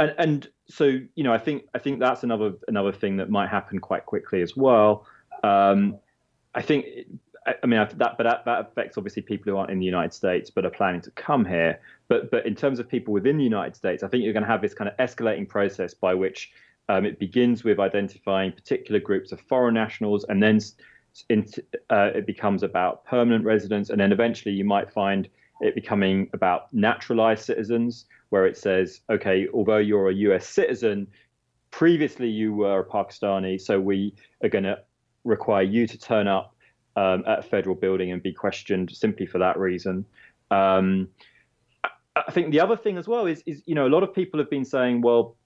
and 0.00 0.14
and 0.18 0.48
so 0.68 0.98
you 1.14 1.22
know 1.22 1.32
I 1.32 1.38
think 1.38 1.66
I 1.74 1.78
think 1.78 2.00
that's 2.00 2.24
another 2.24 2.54
another 2.66 2.92
thing 2.92 3.16
that 3.18 3.30
might 3.30 3.48
happen 3.48 3.78
quite 3.78 4.04
quickly 4.06 4.42
as 4.42 4.56
well. 4.56 5.06
Um, 5.44 5.98
I 6.54 6.62
think, 6.62 6.86
I 7.46 7.66
mean, 7.66 7.78
that, 7.78 8.16
but 8.16 8.24
that, 8.24 8.44
that 8.44 8.60
affects 8.60 8.98
obviously 8.98 9.22
people 9.22 9.50
who 9.50 9.56
aren't 9.56 9.70
in 9.70 9.78
the 9.78 9.86
United 9.86 10.12
States 10.12 10.50
but 10.50 10.64
are 10.66 10.70
planning 10.70 11.00
to 11.02 11.10
come 11.12 11.44
here. 11.44 11.80
But, 12.08 12.30
but 12.30 12.44
in 12.46 12.54
terms 12.54 12.78
of 12.78 12.88
people 12.88 13.14
within 13.14 13.38
the 13.38 13.44
United 13.44 13.76
States, 13.76 14.02
I 14.02 14.08
think 14.08 14.24
you're 14.24 14.32
going 14.32 14.42
to 14.42 14.48
have 14.48 14.60
this 14.60 14.74
kind 14.74 14.90
of 14.90 14.96
escalating 14.96 15.48
process 15.48 15.94
by 15.94 16.14
which 16.14 16.50
um, 16.88 17.06
it 17.06 17.18
begins 17.18 17.62
with 17.62 17.78
identifying 17.78 18.52
particular 18.52 18.98
groups 18.98 19.30
of 19.30 19.40
foreign 19.42 19.74
nationals, 19.74 20.24
and 20.28 20.42
then 20.42 20.60
in, 21.28 21.46
uh, 21.88 22.10
it 22.14 22.26
becomes 22.26 22.64
about 22.64 23.04
permanent 23.04 23.44
residents, 23.44 23.90
and 23.90 24.00
then 24.00 24.10
eventually 24.10 24.52
you 24.52 24.64
might 24.64 24.90
find 24.90 25.28
it 25.60 25.74
becoming 25.76 26.28
about 26.32 26.72
naturalized 26.72 27.44
citizens, 27.44 28.06
where 28.30 28.46
it 28.46 28.56
says, 28.56 29.00
okay, 29.10 29.46
although 29.52 29.78
you're 29.78 30.08
a 30.08 30.14
U.S. 30.14 30.48
citizen, 30.48 31.06
previously 31.70 32.28
you 32.28 32.54
were 32.54 32.80
a 32.80 32.84
Pakistani, 32.84 33.60
so 33.60 33.80
we 33.80 34.14
are 34.42 34.48
going 34.48 34.64
to 34.64 34.78
require 35.24 35.62
you 35.62 35.86
to 35.86 35.98
turn 35.98 36.26
up 36.26 36.54
um, 36.96 37.22
at 37.26 37.40
a 37.40 37.42
federal 37.42 37.76
building 37.76 38.12
and 38.12 38.22
be 38.22 38.32
questioned 38.32 38.90
simply 38.90 39.26
for 39.26 39.38
that 39.38 39.58
reason. 39.58 40.04
Um, 40.50 41.08
I 42.16 42.30
think 42.32 42.50
the 42.50 42.60
other 42.60 42.76
thing 42.76 42.98
as 42.98 43.06
well 43.06 43.26
is, 43.26 43.42
is 43.46 43.62
you 43.66 43.74
know, 43.74 43.86
a 43.86 43.88
lot 43.88 44.02
of 44.02 44.14
people 44.14 44.40
have 44.40 44.50
been 44.50 44.64
saying, 44.64 45.00
well, 45.02 45.36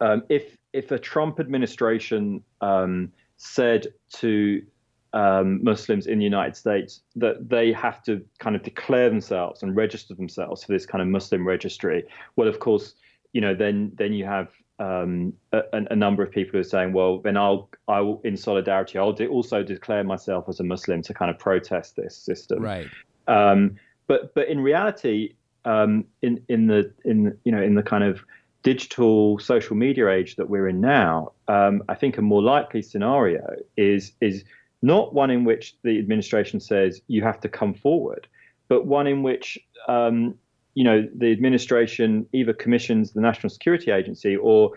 um, 0.00 0.22
if 0.28 0.56
if 0.72 0.90
a 0.92 0.98
Trump 0.98 1.40
administration 1.40 2.42
um, 2.60 3.12
said 3.36 3.88
to 4.14 4.62
um, 5.12 5.62
Muslims 5.62 6.06
in 6.06 6.18
the 6.18 6.24
United 6.24 6.56
States 6.56 7.00
that 7.16 7.48
they 7.48 7.72
have 7.72 8.02
to 8.04 8.24
kind 8.38 8.54
of 8.54 8.62
declare 8.62 9.08
themselves 9.08 9.62
and 9.62 9.74
register 9.74 10.14
themselves 10.14 10.64
for 10.64 10.72
this 10.72 10.86
kind 10.86 11.02
of 11.02 11.08
Muslim 11.08 11.46
registry, 11.46 12.04
well, 12.36 12.48
of 12.48 12.60
course, 12.60 12.94
you 13.32 13.40
know, 13.40 13.54
then 13.54 13.92
then 13.94 14.12
you 14.12 14.24
have 14.24 14.48
um, 14.80 15.34
a, 15.52 15.62
a, 15.72 15.94
number 15.94 16.22
of 16.22 16.30
people 16.30 16.52
who 16.52 16.58
are 16.58 16.64
saying, 16.64 16.94
well, 16.94 17.18
then 17.18 17.36
I'll, 17.36 17.68
I 17.86 18.00
will, 18.00 18.20
in 18.24 18.34
solidarity, 18.34 18.98
I'll 18.98 19.12
de- 19.12 19.26
also 19.26 19.62
declare 19.62 20.02
myself 20.04 20.48
as 20.48 20.58
a 20.58 20.64
Muslim 20.64 21.02
to 21.02 21.12
kind 21.12 21.30
of 21.30 21.38
protest 21.38 21.96
this 21.96 22.16
system. 22.16 22.62
Right. 22.62 22.88
Um, 23.28 23.76
but, 24.06 24.34
but 24.34 24.48
in 24.48 24.60
reality, 24.60 25.34
um, 25.66 26.06
in, 26.22 26.42
in 26.48 26.66
the, 26.66 26.90
in, 27.04 27.36
you 27.44 27.52
know, 27.52 27.62
in 27.62 27.74
the 27.74 27.82
kind 27.82 28.04
of 28.04 28.24
digital 28.62 29.38
social 29.38 29.76
media 29.76 30.08
age 30.08 30.36
that 30.36 30.48
we're 30.48 30.68
in 30.68 30.80
now, 30.80 31.32
um, 31.46 31.82
I 31.90 31.94
think 31.94 32.16
a 32.16 32.22
more 32.22 32.42
likely 32.42 32.80
scenario 32.80 33.56
is, 33.76 34.12
is 34.22 34.44
not 34.82 35.14
one 35.14 35.30
in 35.30 35.44
which 35.44 35.76
the 35.82 35.98
administration 35.98 36.60
says 36.60 37.00
you 37.06 37.22
have 37.22 37.40
to 37.40 37.48
come 37.48 37.74
forward, 37.74 38.26
but 38.68 38.86
one 38.86 39.06
in 39.06 39.22
which 39.22 39.58
um, 39.88 40.34
you 40.74 40.84
know, 40.84 41.06
the 41.14 41.32
administration 41.32 42.26
either 42.32 42.52
commissions 42.52 43.12
the 43.12 43.20
National 43.20 43.50
Security 43.50 43.90
Agency 43.90 44.36
or 44.36 44.72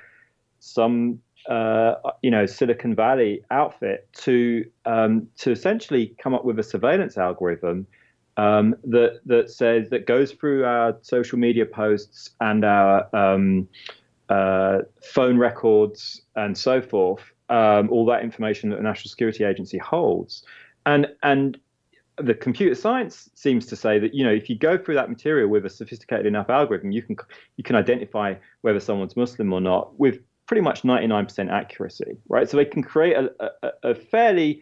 some, 0.60 1.20
uh, 1.50 1.96
you 2.22 2.32
know, 2.32 2.46
Silicon 2.46 2.96
Valley 2.96 3.44
outfit 3.52 4.08
to 4.14 4.66
um, 4.86 5.28
to 5.38 5.52
essentially 5.52 6.16
come 6.22 6.34
up 6.34 6.46
with 6.46 6.58
a 6.60 6.64
surveillance 6.64 7.18
algorithm 7.18 7.86
um, 8.38 8.76
that 8.86 9.20
that 9.26 9.50
says 9.50 9.90
that 9.90 10.08
goes 10.08 10.32
through 10.32 10.66
our 10.66 10.98
social 11.02 11.38
media 11.38 11.66
posts 11.66 12.32
and 12.42 12.66
our 12.66 13.08
um, 13.16 13.68
uh, 14.30 14.80
phone 15.04 15.38
records 15.38 16.22
and 16.36 16.58
so 16.58 16.82
forth, 16.82 17.22
um, 17.50 17.90
all 17.90 18.06
that 18.06 18.24
information 18.24 18.70
that 18.70 18.78
the 18.78 18.84
National 18.84 19.10
Security 19.10 19.44
Agency 19.44 19.78
holds, 19.78 20.44
and 20.86 21.08
and 21.24 21.58
the 22.18 22.34
computer 22.34 22.76
science 22.76 23.30
seems 23.34 23.66
to 23.66 23.76
say 23.76 24.00
that 24.00 24.14
you 24.14 24.24
know 24.24 24.32
if 24.32 24.50
you 24.50 24.58
go 24.58 24.78
through 24.78 24.96
that 24.96 25.10
material 25.10 25.50
with 25.50 25.66
a 25.66 25.70
sophisticated 25.70 26.26
enough 26.26 26.50
algorithm, 26.50 26.92
you 26.92 27.02
can 27.02 27.16
you 27.58 27.64
can 27.64 27.76
identify 27.76 28.36
whether 28.62 28.80
someone's 28.80 29.16
Muslim 29.16 29.52
or 29.54 29.62
not 29.62 29.98
with 30.00 30.20
pretty 30.46 30.62
much 30.62 30.84
99% 30.84 31.50
accuracy, 31.50 32.18
right? 32.28 32.50
So 32.50 32.58
they 32.58 32.66
can 32.66 32.84
create 32.84 33.16
a, 33.16 33.32
a, 33.40 33.72
a 33.92 33.96
fairly 33.96 34.62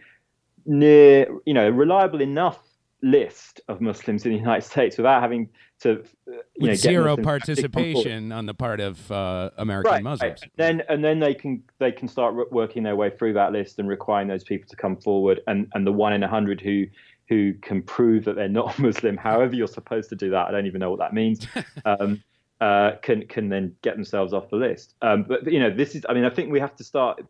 near, 0.66 1.28
you 1.46 1.54
know, 1.54 1.70
reliable 1.70 2.22
enough 2.22 2.60
list 3.02 3.62
of 3.68 3.82
Muslims 3.82 4.26
in 4.26 4.32
the 4.32 4.38
United 4.38 4.64
States 4.64 4.98
without 4.98 5.22
having 5.22 5.50
to, 5.82 6.04
you 6.28 6.42
With 6.60 6.70
know, 6.70 6.74
zero 6.76 7.18
participation 7.18 8.32
on 8.32 8.46
the 8.46 8.54
part 8.54 8.80
of 8.80 9.12
uh, 9.12 9.50
American 9.58 9.92
right, 9.92 10.04
Muslims. 10.04 10.42
Right. 10.42 10.52
Then 10.56 10.84
and 10.90 11.04
then 11.04 11.20
they 11.20 11.34
can 11.34 11.64
they 11.80 11.92
can 11.92 12.08
start 12.08 12.52
working 12.52 12.84
their 12.84 12.96
way 12.96 13.10
through 13.10 13.34
that 13.34 13.52
list 13.52 13.80
and 13.80 13.88
requiring 13.88 14.28
those 14.28 14.44
people 14.44 14.70
to 14.70 14.76
come 14.76 14.98
forward. 14.98 15.42
And 15.48 15.68
and 15.74 15.86
the 15.86 15.92
one 15.92 16.14
in 16.14 16.24
a 16.24 16.28
hundred 16.28 16.62
who 16.62 16.86
who 17.30 17.54
can 17.62 17.82
prove 17.82 18.26
that 18.26 18.36
they're 18.36 18.50
not 18.50 18.78
Muslim, 18.80 19.18
however 19.18 19.56
you're 19.56 19.68
supposed 19.68 20.10
to 20.10 20.16
do 20.16 20.30
that. 20.32 20.48
I 20.48 20.52
don't 20.52 20.68
even 20.68 20.80
know 20.80 20.92
what 20.92 21.00
that 21.00 21.14
means. 21.14 21.48
Um, 21.86 22.24
uh, 22.60 22.98
can 23.02 23.26
can 23.26 23.50
then 23.50 23.76
get 23.82 23.96
themselves 23.96 24.34
off 24.34 24.48
the 24.52 24.56
list. 24.56 24.94
Um, 25.02 25.24
but 25.24 25.52
you 25.52 25.60
know, 25.60 25.72
this 25.72 25.96
is. 25.96 26.06
I 26.08 26.14
mean, 26.14 26.26
I 26.26 26.30
think 26.30 26.52
we 26.52 26.60
have 26.60 26.76
to 26.76 26.84
start 26.84 27.26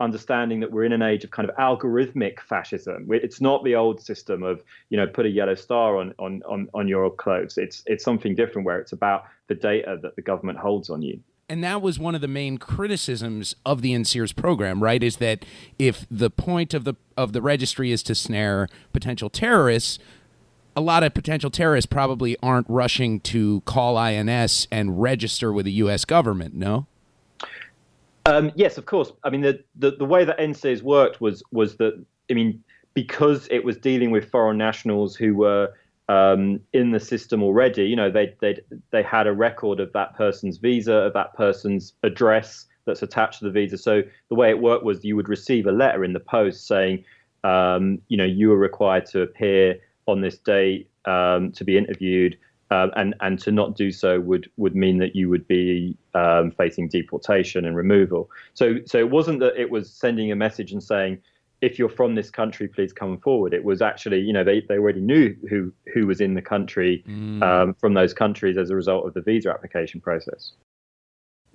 understanding 0.00 0.60
that 0.60 0.72
we're 0.72 0.84
in 0.84 0.92
an 0.92 1.02
age 1.02 1.24
of 1.24 1.30
kind 1.30 1.48
of 1.48 1.54
algorithmic 1.56 2.40
fascism. 2.40 3.06
It's 3.10 3.40
not 3.40 3.64
the 3.64 3.76
old 3.76 4.00
system 4.00 4.42
of 4.42 4.62
you 4.90 4.96
know 4.96 5.06
put 5.06 5.26
a 5.26 5.30
yellow 5.30 5.54
star 5.54 5.96
on 5.96 6.14
on 6.18 6.42
on, 6.48 6.68
on 6.74 6.88
your 6.88 7.10
clothes. 7.10 7.58
It's 7.58 7.82
it's 7.86 8.04
something 8.04 8.34
different 8.34 8.66
where 8.66 8.78
it's 8.78 8.92
about 8.92 9.24
the 9.48 9.54
data 9.54 9.98
that 10.02 10.16
the 10.16 10.22
government 10.22 10.58
holds 10.58 10.90
on 10.90 11.02
you 11.02 11.20
and 11.48 11.62
that 11.62 11.82
was 11.82 11.98
one 11.98 12.14
of 12.14 12.20
the 12.20 12.28
main 12.28 12.58
criticisms 12.58 13.54
of 13.66 13.82
the 13.82 13.92
NSEERS 13.92 14.34
program, 14.34 14.82
right? 14.82 15.02
Is 15.02 15.16
that 15.16 15.44
if 15.78 16.06
the 16.10 16.30
point 16.30 16.74
of 16.74 16.84
the 16.84 16.94
of 17.16 17.32
the 17.32 17.42
registry 17.42 17.92
is 17.92 18.02
to 18.04 18.14
snare 18.14 18.68
potential 18.92 19.30
terrorists, 19.30 19.98
a 20.74 20.80
lot 20.80 21.02
of 21.02 21.14
potential 21.14 21.50
terrorists 21.50 21.86
probably 21.86 22.36
aren't 22.42 22.68
rushing 22.68 23.20
to 23.20 23.60
call 23.62 23.96
INS 23.96 24.66
and 24.70 25.00
register 25.00 25.52
with 25.52 25.66
the 25.66 25.72
U.S. 25.72 26.04
government. 26.04 26.54
No. 26.54 26.86
Um, 28.26 28.50
yes, 28.54 28.78
of 28.78 28.86
course. 28.86 29.12
I 29.22 29.30
mean, 29.30 29.42
the, 29.42 29.62
the 29.76 29.92
the 29.92 30.04
way 30.04 30.24
that 30.24 30.38
NSEERS 30.38 30.82
worked 30.82 31.20
was 31.20 31.42
was 31.52 31.76
that 31.76 32.02
I 32.30 32.34
mean, 32.34 32.62
because 32.94 33.46
it 33.50 33.64
was 33.64 33.76
dealing 33.76 34.10
with 34.10 34.30
foreign 34.30 34.56
nationals 34.56 35.14
who 35.14 35.34
were 35.34 35.72
um, 36.08 36.60
in 36.72 36.90
the 36.90 37.00
system 37.00 37.42
already. 37.42 37.84
You 37.84 37.96
know, 37.96 38.10
they 38.10 38.34
they 38.40 38.58
they 38.90 39.02
had 39.02 39.26
a 39.26 39.32
record 39.32 39.80
of 39.80 39.92
that 39.92 40.16
person's 40.16 40.58
visa, 40.58 40.94
of 40.94 41.12
that 41.14 41.34
person's 41.34 41.94
address 42.02 42.66
that's 42.86 43.02
attached 43.02 43.40
to 43.40 43.46
the 43.46 43.50
visa. 43.50 43.78
So 43.78 44.02
the 44.28 44.34
way 44.34 44.50
it 44.50 44.60
worked 44.60 44.84
was 44.84 45.04
you 45.04 45.16
would 45.16 45.28
receive 45.28 45.66
a 45.66 45.72
letter 45.72 46.04
in 46.04 46.12
the 46.12 46.20
post 46.20 46.66
saying, 46.66 47.04
um, 47.42 48.00
you 48.08 48.16
know, 48.16 48.24
you 48.24 48.52
are 48.52 48.58
required 48.58 49.06
to 49.06 49.22
appear 49.22 49.78
on 50.06 50.20
this 50.20 50.38
date 50.38 50.90
um, 51.06 51.52
to 51.52 51.64
be 51.64 51.78
interviewed. 51.78 52.36
Um, 52.70 52.90
and 52.96 53.14
and 53.20 53.38
to 53.40 53.52
not 53.52 53.76
do 53.76 53.92
so 53.92 54.20
would 54.20 54.50
would 54.56 54.74
mean 54.74 54.98
that 54.98 55.14
you 55.14 55.28
would 55.28 55.46
be 55.46 55.96
um, 56.14 56.50
facing 56.50 56.88
deportation 56.88 57.66
and 57.66 57.76
removal. 57.76 58.30
So 58.54 58.76
so 58.86 58.98
it 58.98 59.10
wasn't 59.10 59.40
that 59.40 59.60
it 59.60 59.70
was 59.70 59.90
sending 59.90 60.32
a 60.32 60.36
message 60.36 60.72
and 60.72 60.82
saying 60.82 61.20
if 61.64 61.78
you're 61.78 61.88
from 61.88 62.14
this 62.14 62.30
country, 62.30 62.68
please 62.68 62.92
come 62.92 63.18
forward. 63.18 63.54
It 63.54 63.64
was 63.64 63.80
actually, 63.80 64.20
you 64.20 64.32
know, 64.32 64.44
they, 64.44 64.60
they 64.68 64.74
already 64.74 65.00
knew 65.00 65.34
who 65.48 65.72
who 65.92 66.06
was 66.06 66.20
in 66.20 66.34
the 66.34 66.42
country 66.42 67.02
mm. 67.08 67.42
um, 67.42 67.74
from 67.74 67.94
those 67.94 68.12
countries 68.12 68.56
as 68.56 68.70
a 68.70 68.76
result 68.76 69.06
of 69.06 69.14
the 69.14 69.22
visa 69.22 69.50
application 69.50 70.00
process. 70.00 70.52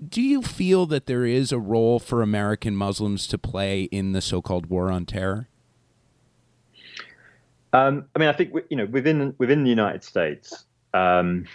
Do 0.08 0.22
you 0.22 0.42
feel 0.42 0.86
that 0.88 1.06
there 1.06 1.25
is 1.25 1.51
a 1.51 1.60
role 1.60 2.00
for 2.00 2.22
American 2.22 2.75
Muslims 2.75 3.28
to 3.28 3.38
play 3.38 3.84
in 3.84 4.13
the 4.13 4.22
so-called 4.22 4.68
war 4.68 4.89
on 4.89 5.06
terror? 5.06 5.50
Um, 7.74 8.06
I 8.16 8.20
mean, 8.20 8.30
I 8.30 8.34
think 8.34 8.54
you 8.70 8.78
know 8.78 8.86
within 8.86 9.36
within 9.38 9.63
the 9.63 9.70
United 9.70 10.04
States, 10.04 10.66
um, 10.93 11.46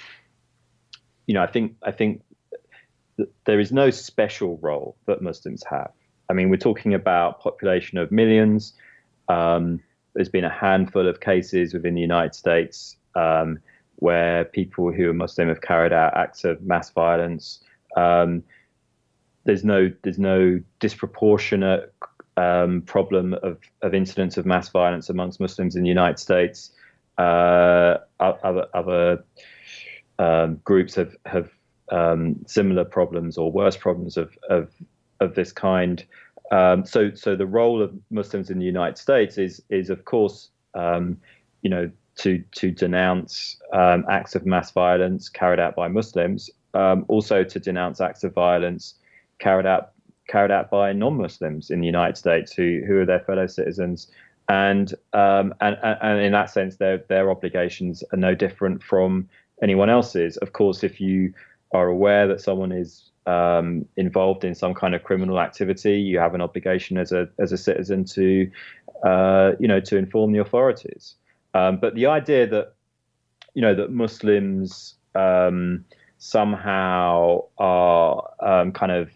you 1.26 1.34
know, 1.34 1.42
I 1.42 1.46
think 1.46 1.76
I 1.82 1.92
think 1.92 2.22
there 3.44 3.60
is 3.60 3.72
no 3.72 3.90
special 3.90 4.58
role 4.58 4.96
that 5.06 5.22
Muslims 5.22 5.62
have. 5.70 5.92
I 6.28 6.32
mean, 6.32 6.50
we're 6.50 6.56
talking 6.56 6.94
about 6.94 7.40
population 7.40 7.98
of 7.98 8.10
millions. 8.10 8.72
Um, 9.28 9.80
there's 10.14 10.28
been 10.28 10.44
a 10.44 10.50
handful 10.50 11.08
of 11.08 11.20
cases 11.20 11.74
within 11.74 11.94
the 11.94 12.00
United 12.00 12.34
States 12.34 12.96
um, 13.14 13.58
where 13.96 14.44
people 14.44 14.92
who 14.92 15.10
are 15.10 15.14
Muslim 15.14 15.48
have 15.48 15.60
carried 15.60 15.92
out 15.92 16.16
acts 16.16 16.44
of 16.44 16.62
mass 16.62 16.90
violence. 16.90 17.60
Um, 17.96 18.42
there's 19.44 19.64
no 19.64 19.92
there's 20.02 20.18
no 20.18 20.60
disproportionate 20.80 21.92
um, 22.36 22.82
problem 22.82 23.34
of, 23.34 23.58
of 23.82 23.94
incidents 23.94 24.36
of 24.36 24.46
mass 24.46 24.68
violence 24.68 25.08
amongst 25.08 25.40
Muslims 25.40 25.76
in 25.76 25.82
the 25.82 25.88
United 25.88 26.18
States. 26.18 26.72
Uh, 27.18 27.98
other 28.20 28.66
other 28.74 29.24
um, 30.18 30.60
groups 30.64 30.94
have 30.94 31.14
have 31.26 31.50
um, 31.90 32.36
similar 32.46 32.84
problems 32.84 33.38
or 33.38 33.50
worse 33.52 33.76
problems 33.76 34.16
of 34.16 34.36
of, 34.48 34.70
of 35.20 35.34
this 35.34 35.52
kind. 35.52 36.04
Um, 36.50 36.84
so 36.84 37.14
so 37.14 37.36
the 37.36 37.46
role 37.46 37.82
of 37.82 37.92
Muslims 38.10 38.50
in 38.50 38.58
the 38.58 38.64
United 38.64 38.98
States 38.98 39.38
is 39.38 39.62
is 39.70 39.90
of 39.90 40.04
course 40.04 40.50
um, 40.74 41.18
you 41.62 41.70
know 41.70 41.90
to 42.16 42.42
to 42.52 42.70
denounce 42.70 43.56
um, 43.72 44.04
acts 44.08 44.34
of 44.34 44.46
mass 44.46 44.70
violence 44.70 45.28
carried 45.28 45.60
out 45.60 45.74
by 45.74 45.88
Muslims, 45.88 46.50
um, 46.74 47.04
also 47.08 47.44
to 47.44 47.58
denounce 47.58 48.00
acts 48.00 48.24
of 48.24 48.32
violence 48.34 48.94
carried 49.38 49.66
out 49.66 49.92
carried 50.28 50.50
out 50.50 50.70
by 50.70 50.92
non-Muslims 50.92 51.70
in 51.70 51.80
the 51.80 51.86
United 51.86 52.16
States 52.16 52.52
who 52.52 52.82
who 52.86 52.98
are 52.98 53.06
their 53.06 53.20
fellow 53.20 53.46
citizens. 53.46 54.10
And, 54.48 54.92
um, 55.14 55.54
and 55.60 55.76
and 55.82 56.20
in 56.20 56.32
that 56.32 56.50
sense, 56.50 56.76
their 56.76 56.98
their 57.08 57.30
obligations 57.30 58.04
are 58.12 58.18
no 58.18 58.34
different 58.34 58.82
from 58.82 59.28
anyone 59.62 59.88
else's. 59.88 60.36
Of 60.36 60.52
course, 60.52 60.84
if 60.84 61.00
you 61.00 61.32
are 61.72 61.88
aware 61.88 62.28
that 62.28 62.40
someone 62.40 62.70
is 62.70 63.10
um, 63.26 63.86
involved 63.96 64.44
in 64.44 64.54
some 64.54 64.74
kind 64.74 64.94
of 64.94 65.02
criminal 65.02 65.40
activity, 65.40 65.98
you 65.98 66.18
have 66.18 66.34
an 66.34 66.42
obligation 66.42 66.98
as 66.98 67.10
a 67.12 67.28
as 67.38 67.52
a 67.52 67.56
citizen 67.56 68.04
to, 68.04 68.50
uh, 69.02 69.52
you 69.58 69.66
know, 69.66 69.80
to 69.80 69.96
inform 69.96 70.32
the 70.32 70.40
authorities. 70.40 71.14
Um, 71.54 71.78
but 71.78 71.94
the 71.94 72.06
idea 72.06 72.46
that, 72.46 72.74
you 73.54 73.62
know, 73.62 73.74
that 73.74 73.90
Muslims 73.90 74.96
um, 75.14 75.84
somehow 76.18 77.44
are 77.56 78.30
um, 78.40 78.72
kind 78.72 78.92
of 78.92 79.10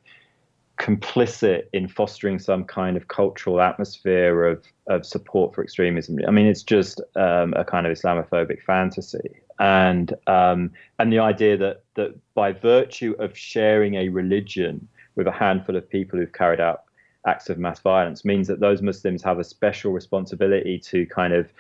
complicit 0.79 1.65
in 1.73 1.89
fostering 1.89 2.39
some 2.39 2.65
kind 2.65 2.97
of 2.97 3.09
cultural 3.09 3.61
atmosphere 3.61 4.47
of, 4.47 4.65
of 4.87 5.05
support 5.05 5.55
for 5.55 5.63
extremism. 5.63 6.19
I 6.27 6.31
mean, 6.31 6.47
it's 6.47 6.63
just 6.63 7.01
um, 7.17 7.53
a 7.57 7.65
kind 7.65 7.87
of 7.87 7.97
Islamophobic 7.97 8.63
fantasy 8.63 9.43
and 9.59 10.15
um, 10.27 10.71
and 10.99 11.13
the 11.13 11.19
idea 11.19 11.57
that 11.57 11.83
that 11.95 12.15
by 12.35 12.53
virtue 12.53 13.15
of 13.19 13.37
sharing 13.37 13.95
a 13.95 14.09
religion 14.09 14.87
with 15.17 15.27
a 15.27 15.33
handful 15.33 15.77
of 15.77 15.89
people 15.89 16.19
who've 16.19 16.33
carried 16.33 16.61
out 16.61 16.85
acts 17.27 17.51
of 17.51 17.59
mass 17.59 17.81
violence 17.81 18.25
means 18.25 18.47
that 18.47 18.61
those 18.61 18.81
Muslims 18.81 19.23
have 19.23 19.39
a 19.39 19.45
special 19.45 19.93
responsibility 19.93 20.79
to 20.79 21.07
kind 21.07 21.33
of 21.33 21.53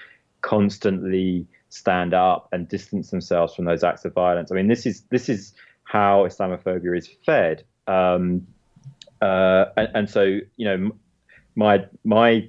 constantly 0.42 1.46
stand 1.68 2.14
up 2.14 2.48
and 2.52 2.68
distance 2.68 3.10
themselves 3.10 3.54
from 3.54 3.64
those 3.64 3.82
acts 3.82 4.04
of 4.04 4.14
violence. 4.14 4.52
I 4.52 4.54
mean, 4.54 4.68
this 4.68 4.86
is 4.86 5.02
this 5.10 5.28
is 5.28 5.54
how 5.82 6.24
Islamophobia 6.24 6.96
is 6.96 7.08
fed, 7.26 7.64
um, 7.86 8.46
uh, 9.20 9.66
and, 9.76 9.88
and 9.94 10.10
so 10.10 10.22
you 10.56 10.64
know, 10.64 10.90
my 11.54 11.84
my 12.04 12.48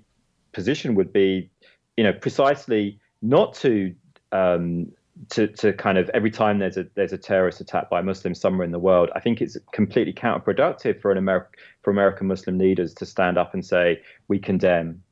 position 0.51 0.95
would 0.95 1.13
be, 1.13 1.49
you 1.97 2.03
know, 2.03 2.13
precisely 2.13 2.99
not 3.21 3.53
to 3.55 3.93
um, 4.31 4.91
to, 5.29 5.47
to 5.47 5.73
kind 5.73 5.97
of 5.97 6.09
every 6.13 6.31
time 6.31 6.59
there's 6.59 6.77
a 6.77 6.87
there's 6.95 7.13
a 7.13 7.17
terrorist 7.17 7.59
attack 7.59 7.89
by 7.89 8.01
Muslims 8.01 8.39
somewhere 8.39 8.65
in 8.65 8.71
the 8.71 8.79
world, 8.79 9.09
I 9.15 9.19
think 9.19 9.41
it's 9.41 9.57
completely 9.73 10.13
counterproductive 10.13 11.01
for 11.01 11.11
an 11.11 11.17
American 11.17 11.51
for 11.81 11.91
American 11.91 12.27
Muslim 12.27 12.57
leaders 12.57 12.93
to 12.95 13.05
stand 13.05 13.37
up 13.37 13.53
and 13.53 13.65
say 13.65 14.01
we 14.27 14.39
condemn. 14.39 15.03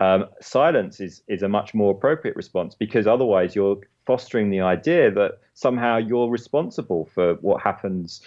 Um, 0.00 0.26
silence 0.40 1.00
is 1.00 1.22
is 1.28 1.42
a 1.42 1.48
much 1.48 1.72
more 1.72 1.92
appropriate 1.92 2.36
response 2.36 2.74
because 2.74 3.06
otherwise 3.06 3.54
you're 3.54 3.78
fostering 4.06 4.50
the 4.50 4.60
idea 4.60 5.10
that 5.10 5.38
somehow 5.54 5.96
you're 5.96 6.28
responsible 6.28 7.06
for 7.06 7.34
what 7.36 7.62
happens 7.62 8.20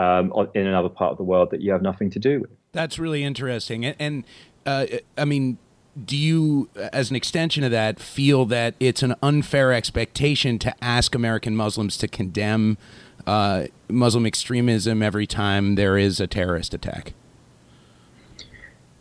um, 0.00 0.32
in 0.54 0.66
another 0.66 0.88
part 0.88 1.12
of 1.12 1.18
the 1.18 1.24
world 1.24 1.50
that 1.50 1.60
you 1.60 1.72
have 1.72 1.82
nothing 1.82 2.10
to 2.10 2.18
do 2.18 2.40
with. 2.40 2.50
That's 2.72 2.98
really 2.98 3.22
interesting, 3.22 3.84
and, 3.84 3.96
and 3.98 4.24
uh, 4.64 4.86
I 5.18 5.24
mean 5.24 5.58
do 6.02 6.16
you, 6.16 6.70
as 6.92 7.10
an 7.10 7.16
extension 7.16 7.64
of 7.64 7.72
that, 7.72 7.98
feel 7.98 8.46
that 8.46 8.74
it's 8.78 9.02
an 9.02 9.14
unfair 9.22 9.72
expectation 9.72 10.56
to 10.60 10.72
ask 10.82 11.16
American 11.16 11.56
Muslims 11.56 11.96
to 11.98 12.06
condemn 12.06 12.78
uh, 13.26 13.64
Muslim 13.88 14.24
extremism 14.24 15.02
every 15.02 15.26
time 15.26 15.74
there 15.74 15.98
is 15.98 16.20
a 16.20 16.28
terrorist 16.28 16.72
attack? 16.72 17.12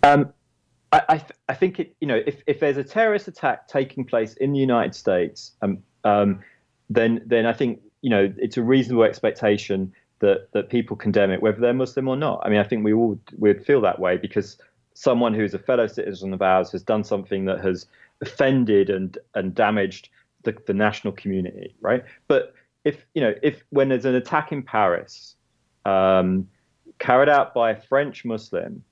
Um, 0.01 0.33
I, 0.91 1.01
I, 1.09 1.17
th- 1.17 1.31
I, 1.47 1.53
think 1.53 1.79
it, 1.79 1.95
you 2.01 2.07
know 2.07 2.19
if, 2.25 2.41
if 2.47 2.59
there's 2.59 2.77
a 2.77 2.83
terrorist 2.83 3.27
attack 3.27 3.67
taking 3.67 4.03
place 4.03 4.33
in 4.33 4.51
the 4.51 4.59
United 4.59 4.95
States, 4.95 5.51
um, 5.61 5.77
um, 6.03 6.39
then 6.89 7.21
then 7.25 7.45
I 7.45 7.53
think 7.53 7.81
you 8.01 8.09
know 8.09 8.33
it's 8.37 8.57
a 8.57 8.63
reasonable 8.63 9.03
expectation 9.03 9.93
that 10.19 10.51
that 10.53 10.69
people 10.69 10.95
condemn 10.95 11.31
it, 11.31 11.41
whether 11.41 11.59
they're 11.59 11.73
Muslim 11.73 12.07
or 12.07 12.15
not. 12.15 12.41
I 12.43 12.49
mean, 12.49 12.59
I 12.59 12.63
think 12.63 12.83
we 12.83 12.93
all 12.93 13.19
would 13.37 13.65
feel 13.65 13.81
that 13.81 13.99
way 13.99 14.17
because 14.17 14.57
someone 14.93 15.33
who's 15.33 15.53
a 15.53 15.59
fellow 15.59 15.87
citizen 15.87 16.33
of 16.33 16.41
ours 16.41 16.71
has 16.71 16.83
done 16.83 17.03
something 17.03 17.45
that 17.45 17.61
has 17.61 17.85
offended 18.21 18.89
and 18.89 19.17
and 19.35 19.55
damaged 19.55 20.09
the, 20.43 20.55
the 20.67 20.73
national 20.73 21.13
community, 21.13 21.75
right? 21.81 22.03
But 22.27 22.53
if 22.83 23.05
you 23.13 23.21
know, 23.21 23.33
if 23.41 23.63
when 23.69 23.89
there's 23.89 24.05
an 24.05 24.15
attack 24.15 24.51
in 24.51 24.63
Paris, 24.63 25.35
um, 25.85 26.47
carried 26.99 27.29
out 27.29 27.53
by 27.53 27.71
a 27.71 27.81
French 27.81 28.25
Muslim, 28.25 28.83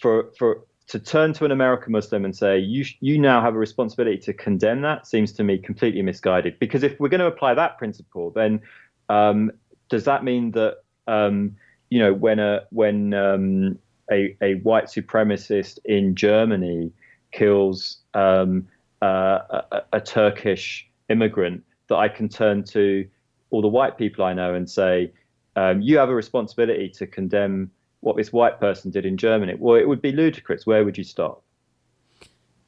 for 0.00 0.30
for 0.38 0.64
to 0.88 0.98
turn 0.98 1.32
to 1.32 1.44
an 1.44 1.52
American 1.52 1.92
Muslim 1.92 2.24
and 2.24 2.34
say 2.34 2.58
you 2.58 2.84
you 3.00 3.18
now 3.18 3.40
have 3.40 3.54
a 3.54 3.58
responsibility 3.58 4.18
to 4.18 4.32
condemn 4.32 4.82
that 4.82 5.06
seems 5.06 5.32
to 5.32 5.44
me 5.44 5.58
completely 5.58 6.02
misguided. 6.02 6.58
Because 6.58 6.82
if 6.82 6.98
we're 6.98 7.08
going 7.08 7.20
to 7.20 7.26
apply 7.26 7.54
that 7.54 7.78
principle, 7.78 8.30
then 8.30 8.60
um, 9.08 9.52
does 9.90 10.04
that 10.04 10.24
mean 10.24 10.52
that 10.52 10.78
um, 11.06 11.56
you 11.90 11.98
know 11.98 12.14
when 12.14 12.38
a 12.38 12.60
when 12.70 13.12
um, 13.12 13.78
a, 14.10 14.36
a 14.40 14.54
white 14.56 14.86
supremacist 14.86 15.78
in 15.84 16.14
Germany 16.14 16.92
kills 17.32 17.98
um, 18.14 18.66
uh, 19.02 19.62
a, 19.70 19.82
a, 19.94 20.00
Turkish 20.00 20.88
immigrant, 21.08 21.62
that 21.88 21.96
I 21.96 22.08
can 22.08 22.28
turn 22.28 22.64
to 22.64 23.06
all 23.50 23.62
the 23.62 23.68
white 23.68 23.96
people 23.96 24.24
I 24.24 24.34
know 24.34 24.54
and 24.54 24.68
say, 24.68 25.12
um, 25.56 25.80
you 25.80 25.98
have 25.98 26.08
a 26.08 26.14
responsibility 26.14 26.88
to 26.90 27.06
condemn 27.06 27.70
what 28.00 28.16
this 28.16 28.32
white 28.32 28.58
person 28.60 28.90
did 28.90 29.06
in 29.06 29.16
Germany. 29.16 29.54
Well, 29.58 29.76
it 29.76 29.88
would 29.88 30.02
be 30.02 30.12
ludicrous. 30.12 30.66
Where 30.66 30.84
would 30.84 30.98
you 30.98 31.04
stop? 31.04 31.42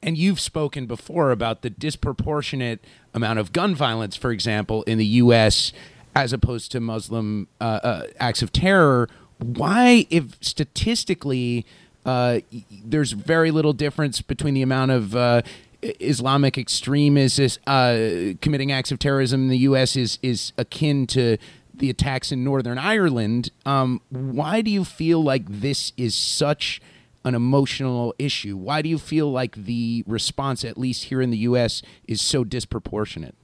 And 0.02 0.18
you've 0.18 0.40
spoken 0.40 0.86
before 0.86 1.30
about 1.30 1.62
the 1.62 1.70
disproportionate 1.70 2.84
amount 3.14 3.38
of 3.38 3.52
gun 3.52 3.74
violence, 3.74 4.16
for 4.16 4.32
example, 4.32 4.82
in 4.82 4.98
the 4.98 5.06
U.S. 5.06 5.72
as 6.14 6.32
opposed 6.32 6.70
to 6.72 6.80
Muslim 6.80 7.48
uh, 7.60 7.80
uh, 7.82 8.06
acts 8.18 8.42
of 8.42 8.52
terror 8.52 9.08
why, 9.42 10.06
if 10.10 10.36
statistically 10.40 11.66
uh, 12.06 12.40
there's 12.70 13.12
very 13.12 13.50
little 13.50 13.72
difference 13.72 14.22
between 14.22 14.54
the 14.54 14.62
amount 14.62 14.90
of 14.90 15.16
uh, 15.16 15.42
Islamic 15.82 16.56
extremists 16.56 17.58
uh, 17.66 18.34
committing 18.40 18.72
acts 18.72 18.92
of 18.92 18.98
terrorism 18.98 19.42
in 19.42 19.48
the 19.48 19.58
U.S. 19.58 19.96
is 19.96 20.18
is 20.22 20.52
akin 20.56 21.06
to 21.08 21.38
the 21.74 21.90
attacks 21.90 22.30
in 22.30 22.44
Northern 22.44 22.78
Ireland. 22.78 23.50
Um, 23.66 24.00
why 24.10 24.60
do 24.62 24.70
you 24.70 24.84
feel 24.84 25.22
like 25.22 25.44
this 25.48 25.92
is 25.96 26.14
such 26.14 26.80
an 27.24 27.34
emotional 27.34 28.14
issue? 28.18 28.56
Why 28.56 28.82
do 28.82 28.88
you 28.88 28.98
feel 28.98 29.30
like 29.30 29.56
the 29.56 30.04
response, 30.06 30.64
at 30.64 30.76
least 30.76 31.04
here 31.04 31.22
in 31.22 31.30
the 31.30 31.38
U.S., 31.38 31.82
is 32.06 32.20
so 32.20 32.44
disproportionate? 32.44 33.34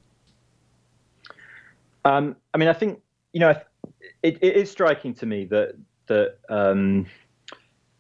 Um, 2.09 2.37
I 2.55 2.59
mean, 2.59 2.69
I 2.69 2.73
think 2.73 3.01
you 3.33 3.41
know, 3.41 3.55
it, 4.23 4.39
it 4.41 4.57
is 4.57 4.71
striking 4.71 5.15
to 5.15 5.27
me 5.27 5.45
that 5.47 5.75
that 6.07 6.39
um, 6.49 7.07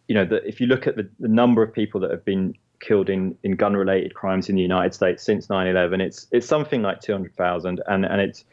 you 0.09 0.15
know 0.15 0.25
that 0.25 0.47
if 0.47 0.61
you 0.61 0.67
look 0.67 0.87
at 0.87 0.97
the, 0.97 1.09
the 1.21 1.29
number 1.29 1.63
of 1.63 1.73
people 1.73 2.01
that 2.01 2.11
have 2.11 2.25
been 2.25 2.55
killed 2.81 3.11
in, 3.11 3.37
in 3.43 3.57
gun 3.57 3.77
related 3.77 4.15
crimes 4.15 4.49
in 4.49 4.57
the 4.57 4.63
United 4.63 4.95
States 4.95 5.23
since 5.23 5.49
9/11, 5.49 6.01
it's 6.01 6.27
it's 6.33 6.47
something 6.47 6.81
like 6.83 7.01
200,000, 7.01 7.83
and 7.87 8.05
and 8.07 8.21
it's 8.21 8.45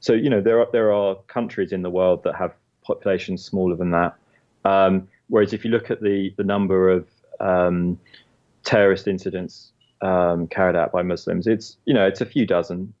so 0.00 0.12
you 0.12 0.28
know 0.28 0.40
there 0.40 0.60
are 0.60 0.68
there 0.72 0.92
are 0.92 1.14
countries 1.28 1.72
in 1.72 1.82
the 1.82 1.90
world 1.90 2.24
that 2.24 2.34
have 2.34 2.52
populations 2.82 3.44
smaller 3.44 3.76
than 3.76 3.92
that. 3.92 4.16
Um, 4.64 5.08
whereas 5.28 5.52
if 5.52 5.64
you 5.64 5.70
look 5.70 5.90
at 5.90 6.02
the 6.02 6.34
the 6.36 6.44
number 6.44 6.90
of 6.90 7.06
um, 7.38 8.00
terrorist 8.64 9.06
incidents 9.06 9.70
um, 10.00 10.48
carried 10.48 10.74
out 10.74 10.90
by 10.90 11.02
Muslims, 11.02 11.46
it's 11.46 11.76
you 11.84 11.94
know 11.94 12.04
it's 12.04 12.20
a 12.20 12.26
few 12.26 12.46
dozen. 12.46 12.92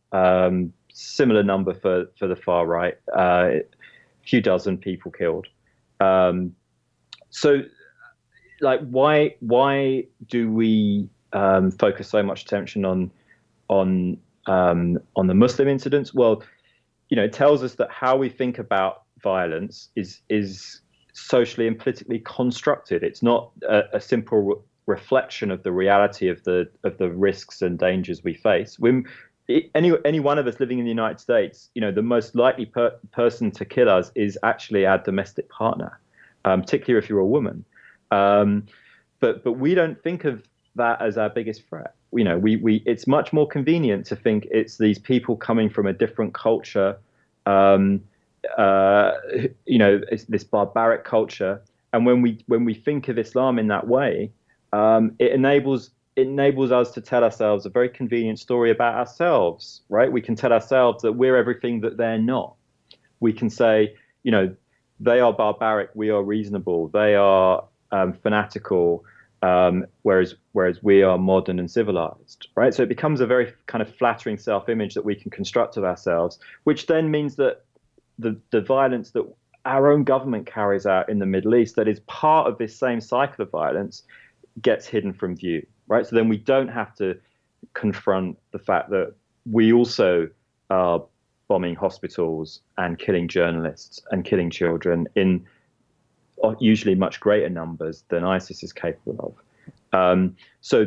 Similar 0.96 1.42
number 1.42 1.74
for 1.74 2.06
for 2.16 2.28
the 2.28 2.36
far 2.36 2.66
right, 2.66 2.94
uh, 3.16 3.48
a 3.56 3.62
few 4.24 4.40
dozen 4.40 4.78
people 4.78 5.10
killed. 5.10 5.48
Um, 5.98 6.54
so, 7.30 7.62
like, 8.60 8.78
why 8.88 9.34
why 9.40 10.04
do 10.28 10.50
we 10.52 11.08
um, 11.32 11.72
focus 11.72 12.08
so 12.08 12.22
much 12.22 12.42
attention 12.42 12.84
on 12.84 13.10
on 13.66 14.18
um, 14.46 15.00
on 15.16 15.26
the 15.26 15.34
Muslim 15.34 15.66
incidents? 15.66 16.14
Well, 16.14 16.44
you 17.08 17.16
know, 17.16 17.24
it 17.24 17.32
tells 17.32 17.64
us 17.64 17.74
that 17.74 17.90
how 17.90 18.16
we 18.16 18.28
think 18.28 18.60
about 18.60 19.02
violence 19.20 19.88
is 19.96 20.20
is 20.28 20.80
socially 21.12 21.66
and 21.66 21.76
politically 21.76 22.20
constructed. 22.20 23.02
It's 23.02 23.20
not 23.20 23.50
a, 23.68 23.82
a 23.94 24.00
simple 24.00 24.40
re- 24.42 24.54
reflection 24.86 25.50
of 25.50 25.64
the 25.64 25.72
reality 25.72 26.28
of 26.28 26.44
the 26.44 26.70
of 26.84 26.98
the 26.98 27.10
risks 27.10 27.62
and 27.62 27.76
dangers 27.76 28.22
we 28.22 28.34
face. 28.34 28.78
When 28.78 29.06
any 29.48 29.92
any 30.04 30.20
one 30.20 30.38
of 30.38 30.46
us 30.46 30.58
living 30.60 30.78
in 30.78 30.84
the 30.84 30.90
United 30.90 31.20
States, 31.20 31.70
you 31.74 31.80
know, 31.80 31.92
the 31.92 32.02
most 32.02 32.34
likely 32.34 32.66
per- 32.66 32.96
person 33.12 33.50
to 33.52 33.64
kill 33.64 33.88
us 33.88 34.10
is 34.14 34.38
actually 34.42 34.86
our 34.86 34.98
domestic 34.98 35.48
partner, 35.48 35.98
um, 36.44 36.62
particularly 36.62 37.02
if 37.02 37.08
you're 37.08 37.20
a 37.20 37.26
woman. 37.26 37.64
Um, 38.10 38.66
but 39.20 39.44
but 39.44 39.52
we 39.52 39.74
don't 39.74 40.02
think 40.02 40.24
of 40.24 40.42
that 40.76 41.00
as 41.00 41.18
our 41.18 41.28
biggest 41.28 41.66
threat. 41.68 41.94
You 42.12 42.24
know, 42.24 42.38
we 42.38 42.56
we 42.56 42.82
it's 42.86 43.06
much 43.06 43.32
more 43.32 43.46
convenient 43.46 44.06
to 44.06 44.16
think 44.16 44.46
it's 44.50 44.78
these 44.78 44.98
people 44.98 45.36
coming 45.36 45.68
from 45.68 45.86
a 45.86 45.92
different 45.92 46.34
culture. 46.34 46.96
Um, 47.46 48.02
uh, 48.58 49.12
you 49.66 49.78
know, 49.78 50.00
this 50.28 50.44
barbaric 50.44 51.04
culture. 51.04 51.62
And 51.92 52.04
when 52.06 52.22
we 52.22 52.42
when 52.46 52.64
we 52.64 52.74
think 52.74 53.08
of 53.08 53.18
Islam 53.18 53.58
in 53.58 53.68
that 53.68 53.86
way, 53.86 54.30
um, 54.72 55.14
it 55.18 55.32
enables 55.32 55.90
enables 56.16 56.70
us 56.70 56.92
to 56.92 57.00
tell 57.00 57.24
ourselves 57.24 57.66
a 57.66 57.70
very 57.70 57.88
convenient 57.88 58.38
story 58.38 58.70
about 58.70 58.94
ourselves, 58.94 59.82
right? 59.88 60.10
We 60.10 60.20
can 60.20 60.36
tell 60.36 60.52
ourselves 60.52 61.02
that 61.02 61.12
we're 61.12 61.36
everything 61.36 61.80
that 61.80 61.96
they're 61.96 62.18
not. 62.18 62.54
We 63.20 63.32
can 63.32 63.50
say, 63.50 63.96
you 64.22 64.30
know, 64.30 64.54
they 65.00 65.20
are 65.20 65.32
barbaric, 65.32 65.90
we 65.94 66.10
are 66.10 66.22
reasonable, 66.22 66.88
they 66.88 67.14
are 67.16 67.64
um, 67.90 68.12
fanatical, 68.12 69.04
um, 69.42 69.86
whereas 70.02 70.36
whereas 70.52 70.82
we 70.82 71.02
are 71.02 71.18
modern 71.18 71.58
and 71.58 71.70
civilized, 71.70 72.48
right? 72.54 72.72
So 72.72 72.82
it 72.82 72.88
becomes 72.88 73.20
a 73.20 73.26
very 73.26 73.52
kind 73.66 73.82
of 73.82 73.94
flattering 73.96 74.38
self-image 74.38 74.94
that 74.94 75.04
we 75.04 75.14
can 75.14 75.30
construct 75.30 75.76
of 75.76 75.84
ourselves, 75.84 76.38
which 76.62 76.86
then 76.86 77.10
means 77.10 77.36
that 77.36 77.64
the, 78.18 78.40
the 78.50 78.60
violence 78.60 79.10
that 79.10 79.24
our 79.64 79.90
own 79.90 80.04
government 80.04 80.46
carries 80.46 80.86
out 80.86 81.08
in 81.08 81.18
the 81.18 81.26
Middle 81.26 81.54
East 81.54 81.76
that 81.76 81.88
is 81.88 82.00
part 82.00 82.46
of 82.46 82.58
this 82.58 82.78
same 82.78 83.00
cycle 83.00 83.42
of 83.42 83.50
violence 83.50 84.02
gets 84.62 84.86
hidden 84.86 85.12
from 85.12 85.36
view, 85.36 85.66
right? 85.88 86.06
So 86.06 86.16
then 86.16 86.28
we 86.28 86.38
don't 86.38 86.68
have 86.68 86.94
to 86.96 87.18
confront 87.72 88.38
the 88.52 88.58
fact 88.58 88.90
that 88.90 89.14
we 89.50 89.72
also 89.72 90.28
are 90.70 91.04
bombing 91.48 91.74
hospitals 91.74 92.60
and 92.78 92.98
killing 92.98 93.28
journalists 93.28 94.00
and 94.10 94.24
killing 94.24 94.50
children 94.50 95.06
in 95.14 95.44
usually 96.58 96.94
much 96.94 97.20
greater 97.20 97.48
numbers 97.48 98.04
than 98.08 98.24
ISIS 98.24 98.62
is 98.62 98.72
capable 98.72 99.34
of. 99.92 99.98
Um, 99.98 100.36
so, 100.60 100.86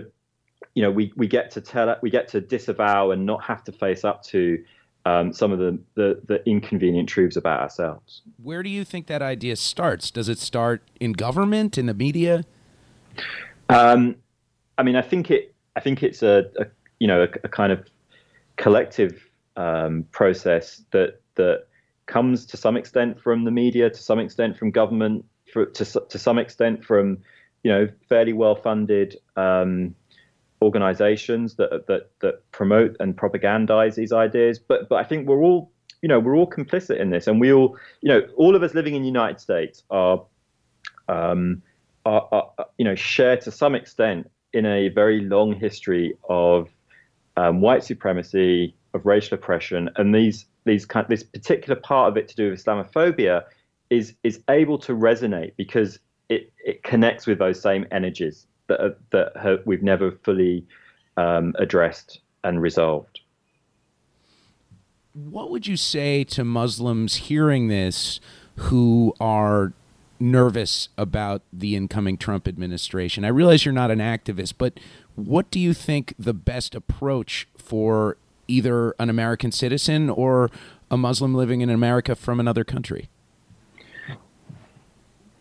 you 0.75 0.83
know, 0.83 0.91
we, 0.91 1.13
we 1.15 1.27
get 1.27 1.51
to 1.51 1.61
tell 1.61 1.95
we 2.01 2.09
get 2.09 2.27
to 2.29 2.41
disavow 2.41 3.11
and 3.11 3.25
not 3.25 3.43
have 3.43 3.63
to 3.65 3.71
face 3.71 4.03
up 4.03 4.23
to 4.23 4.63
um, 5.05 5.31
some 5.31 5.51
of 5.51 5.59
the, 5.59 5.79
the, 5.95 6.21
the 6.27 6.47
inconvenient 6.47 7.07
truths 7.07 7.37
about 7.37 7.61
ourselves. 7.61 8.21
Where 8.43 8.61
do 8.61 8.69
you 8.69 8.83
think 8.83 9.07
that 9.07 9.21
idea 9.21 9.55
starts? 9.55 10.11
Does 10.11 10.27
it 10.27 10.37
start 10.37 10.83
in 10.99 11.13
government, 11.13 11.77
in 11.77 11.85
the 11.85 11.93
media? 11.93 12.43
Um, 13.69 14.17
I 14.77 14.83
mean, 14.83 14.95
I 14.95 15.01
think 15.01 15.31
it. 15.31 15.53
I 15.75 15.79
think 15.79 16.03
it's 16.03 16.23
a, 16.23 16.45
a 16.59 16.65
you 16.99 17.07
know 17.07 17.23
a, 17.23 17.27
a, 17.43 17.49
kind 17.49 17.71
of 17.71 17.87
collective 18.55 19.29
um, 19.55 20.05
process 20.11 20.83
that 20.91 21.21
that 21.35 21.67
comes 22.05 22.45
to 22.47 22.57
some 22.57 22.77
extent 22.77 23.21
from 23.21 23.43
the 23.43 23.51
media, 23.51 23.89
to 23.89 24.01
some 24.01 24.19
extent 24.19 24.57
from 24.57 24.71
government, 24.71 25.25
for, 25.51 25.65
to 25.65 25.85
to 25.85 26.19
some 26.19 26.37
extent 26.37 26.83
from 26.83 27.19
you 27.63 27.71
know 27.71 27.87
fairly 28.07 28.33
well 28.33 28.55
funded 28.55 29.17
um, 29.35 29.95
organizations 30.61 31.55
that 31.55 31.85
that 31.87 32.09
that 32.21 32.51
promote 32.51 32.95
and 32.99 33.15
propagandize 33.15 33.95
these 33.95 34.13
ideas. 34.13 34.59
But 34.59 34.89
but 34.89 34.95
I 34.95 35.03
think 35.03 35.27
we're 35.27 35.43
all 35.43 35.71
you 36.01 36.09
know 36.09 36.19
we're 36.19 36.35
all 36.35 36.49
complicit 36.49 36.99
in 36.99 37.09
this, 37.09 37.27
and 37.27 37.39
we 37.39 37.51
all 37.51 37.77
you 38.01 38.09
know 38.09 38.21
all 38.35 38.55
of 38.55 38.63
us 38.63 38.73
living 38.73 38.95
in 38.95 39.01
the 39.01 39.07
United 39.07 39.39
States 39.39 39.83
are. 39.89 40.23
Um, 41.09 41.61
are, 42.05 42.27
are, 42.31 42.65
you 42.77 42.85
know, 42.85 42.95
share 42.95 43.35
to 43.35 43.51
some 43.51 43.75
extent 43.75 44.29
in 44.57 44.65
a 44.65 44.89
very 44.89 45.21
long 45.21 45.53
history 45.53 46.17
of 46.29 46.67
um, 47.37 47.61
white 47.61 47.83
supremacy, 47.83 48.73
of 48.93 49.05
racial 49.05 49.35
oppression, 49.35 49.89
and 49.95 50.13
these 50.13 50.45
these 50.65 50.85
kind 50.85 51.05
this 51.07 51.23
particular 51.23 51.79
part 51.79 52.09
of 52.09 52.17
it 52.17 52.27
to 52.29 52.35
do 52.35 52.49
with 52.49 52.63
Islamophobia 52.63 53.43
is 53.89 54.15
is 54.23 54.41
able 54.49 54.77
to 54.79 54.93
resonate 54.93 55.53
because 55.55 55.99
it 56.29 56.51
it 56.65 56.83
connects 56.83 57.27
with 57.27 57.37
those 57.37 57.61
same 57.61 57.85
energies 57.91 58.47
that 58.67 58.97
that 59.11 59.31
have, 59.37 59.59
we've 59.65 59.83
never 59.83 60.11
fully 60.11 60.65
um, 61.15 61.53
addressed 61.59 62.19
and 62.43 62.61
resolved. 62.61 63.21
What 65.13 65.51
would 65.51 65.67
you 65.67 65.77
say 65.77 66.23
to 66.25 66.43
Muslims 66.43 67.15
hearing 67.15 67.67
this 67.67 68.19
who 68.55 69.13
are 69.19 69.73
nervous 70.19 70.89
about 70.97 71.41
the 71.51 71.75
incoming 71.75 72.17
Trump 72.17 72.47
administration? 72.47 73.25
I 73.25 73.29
realize 73.29 73.65
you're 73.65 73.73
not 73.73 73.91
an 73.91 73.99
activist, 73.99 74.53
but 74.57 74.79
what 75.15 75.49
do 75.51 75.59
you 75.59 75.73
think 75.73 76.13
the 76.17 76.33
best 76.33 76.75
approach 76.75 77.47
for 77.57 78.17
either 78.47 78.95
an 78.99 79.09
American 79.09 79.51
citizen 79.51 80.09
or 80.09 80.49
a 80.89 80.97
Muslim 80.97 81.33
living 81.33 81.61
in 81.61 81.69
America 81.69 82.15
from 82.15 82.39
another 82.39 82.63
country? 82.63 83.09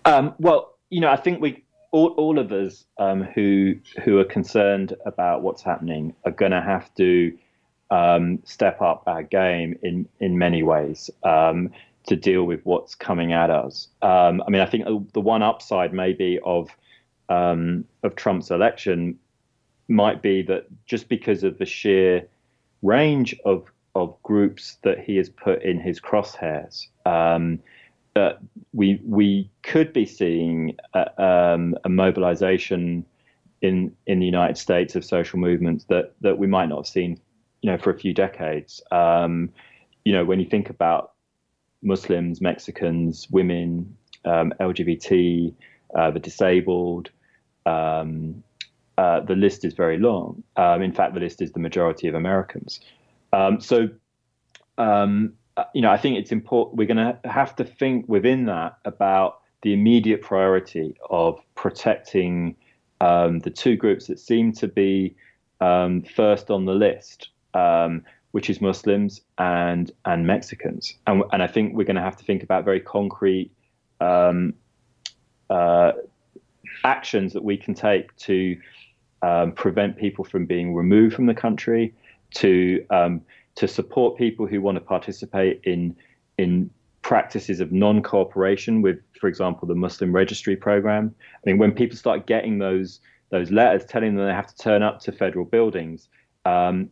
Um, 0.05 0.35
well, 0.39 0.75
you 0.91 1.01
know, 1.01 1.11
I 1.11 1.17
think 1.17 1.41
we 1.41 1.65
all, 1.91 2.09
all 2.11 2.39
of 2.39 2.53
us 2.53 2.85
um, 2.99 3.23
who 3.23 3.75
who 4.05 4.19
are 4.19 4.25
concerned 4.25 4.95
about 5.05 5.43
what's 5.43 5.63
happening 5.63 6.15
are 6.25 6.33
going 6.33 6.53
to 6.53 6.61
have 6.61 6.95
to 6.97 7.37
um, 7.91 8.41
step 8.45 8.81
up 8.81 9.05
our 9.07 9.23
game 9.23 9.79
in 9.83 10.09
in 10.21 10.39
many 10.39 10.63
ways 10.63 11.11
um, 11.23 11.71
to 12.07 12.17
deal 12.17 12.45
with 12.45 12.61
what's 12.65 12.95
coming 12.95 13.33
at 13.33 13.51
us. 13.51 13.89
Um, 14.03 14.43
I 14.47 14.51
mean, 14.51 14.63
I 14.63 14.67
think 14.67 15.13
the 15.13 15.21
one 15.21 15.43
upside 15.43 15.93
maybe 15.93 16.39
of 16.45 16.71
um, 17.29 17.85
of 18.03 18.15
Trump's 18.15 18.51
election 18.51 19.19
might 19.89 20.23
be 20.23 20.43
that 20.43 20.67
just 20.87 21.09
because 21.09 21.43
of 21.45 21.59
the 21.59 21.67
sheer 21.67 22.27
range 22.83 23.37
of 23.45 23.71
of 23.95 24.15
groups 24.23 24.77
that 24.83 25.01
he 25.01 25.17
has 25.17 25.31
put 25.31 25.63
in 25.63 25.81
his 25.81 26.01
crosshairs. 26.01 26.87
Um, 27.05 27.61
that 28.15 28.39
we 28.73 29.01
we 29.05 29.51
could 29.63 29.93
be 29.93 30.07
seeing 30.07 30.77
a, 30.95 31.23
um, 31.23 31.77
a, 31.85 31.89
mobilization 31.89 33.05
in 33.61 33.95
in 34.07 34.21
the 34.21 34.27
United 34.27 34.57
States 34.57 34.97
of 34.97 35.05
social 35.05 35.39
movements 35.39 35.85
that 35.85 36.15
that 36.21 36.39
we 36.39 36.47
might 36.47 36.69
not 36.69 36.79
have 36.79 36.87
seen, 36.87 37.21
you 37.61 37.71
know, 37.71 37.79
for 37.79 37.91
a 37.91 37.99
few 37.99 38.15
decades. 38.15 38.83
Um, 38.91 39.51
you 40.05 40.13
know, 40.13 40.25
when 40.25 40.41
you 40.41 40.47
think 40.47 40.71
about 40.71 41.13
Muslims, 41.87 42.41
Mexicans, 42.41 43.29
women, 43.31 43.97
um, 44.25 44.53
LGBT, 44.61 45.55
uh, 45.95 46.11
the 46.11 46.19
disabled, 46.19 47.11
um, 47.65 48.43
uh, 48.99 49.21
the 49.21 49.35
list 49.35 49.65
is 49.65 49.75
very 49.75 49.99
long. 49.99 50.43
Um, 50.57 50.83
in 50.83 50.93
fact, 50.93 51.15
the 51.15 51.21
list 51.21 51.41
is 51.41 51.53
the 51.53 51.61
majority 51.61 52.09
of 52.09 52.15
Americans. 52.15 52.81
Um, 53.33 53.61
so 53.61 53.89
um, 54.79 55.35
uh, 55.57 55.65
you 55.73 55.81
know, 55.81 55.91
I 55.91 55.97
think 55.97 56.19
it's 56.19 56.33
important. 56.33 56.77
We're 56.77 56.87
going 56.87 56.97
to 56.99 57.19
have 57.25 57.57
to 57.57 57.65
think 57.65 58.07
within 58.09 58.47
that 58.47 58.79
about 58.85 59.41
the 59.63 59.73
immediate 59.73 60.23
priority 60.23 60.97
of 61.09 61.41
protecting 61.55 62.57
um, 63.01 63.41
the 63.41 63.51
two 63.51 63.77
groups 63.77 64.07
that 64.07 64.19
seem 64.19 64.53
to 64.53 64.69
be 64.69 65.15
first 65.59 66.51
on 66.51 66.67
the 66.67 66.75
list, 66.75 67.31
um, 67.55 68.05
which 68.37 68.51
is 68.51 68.61
Muslims 68.61 69.23
and 69.39 69.91
and 70.05 70.27
Mexicans. 70.27 70.93
And, 71.07 71.23
and 71.33 71.43
I 71.43 71.47
think 71.47 71.75
we're 71.75 71.89
going 71.91 72.03
to 72.03 72.09
have 72.11 72.19
to 72.19 72.25
think 72.25 72.43
about 72.43 72.67
very 72.67 72.81
concrete 72.81 73.51
um, 73.99 74.53
uh, 75.49 75.93
actions 76.85 77.33
that 77.33 77.43
we 77.43 77.57
can 77.57 77.73
take 77.73 78.15
to 78.29 78.59
um, 79.23 79.53
prevent 79.53 79.97
people 79.97 80.23
from 80.23 80.45
being 80.45 80.75
removed 80.75 81.15
from 81.15 81.25
the 81.25 81.39
country, 81.47 81.95
to 82.35 82.85
um, 82.91 83.23
to 83.55 83.67
support 83.67 84.19
people 84.19 84.47
who 84.47 84.61
want 84.61 84.77
to 84.77 84.85
participate 84.85 85.63
in 85.65 85.97
in 86.37 86.69
practices 87.01 87.61
of 87.61 87.73
non-cooperation 87.73 88.83
with, 88.83 88.99
for 89.19 89.29
example, 89.29 89.67
the 89.67 89.75
Muslim 89.75 90.13
Registry 90.15 90.57
Program. 90.57 91.15
I 91.35 91.43
mean, 91.47 91.57
when 91.57 91.73
people 91.73 91.97
start 91.97 92.27
getting 92.27 92.59
those 92.59 93.01
those 93.31 93.51
letters 93.51 93.87
telling 93.87 94.15
them 94.15 94.27
they 94.27 94.35
have 94.35 94.55
to 94.55 94.59
turn 94.63 94.83
up 94.83 95.01
to 95.05 95.11
federal 95.11 95.47
buildings, 95.47 96.11
um, 96.45 96.91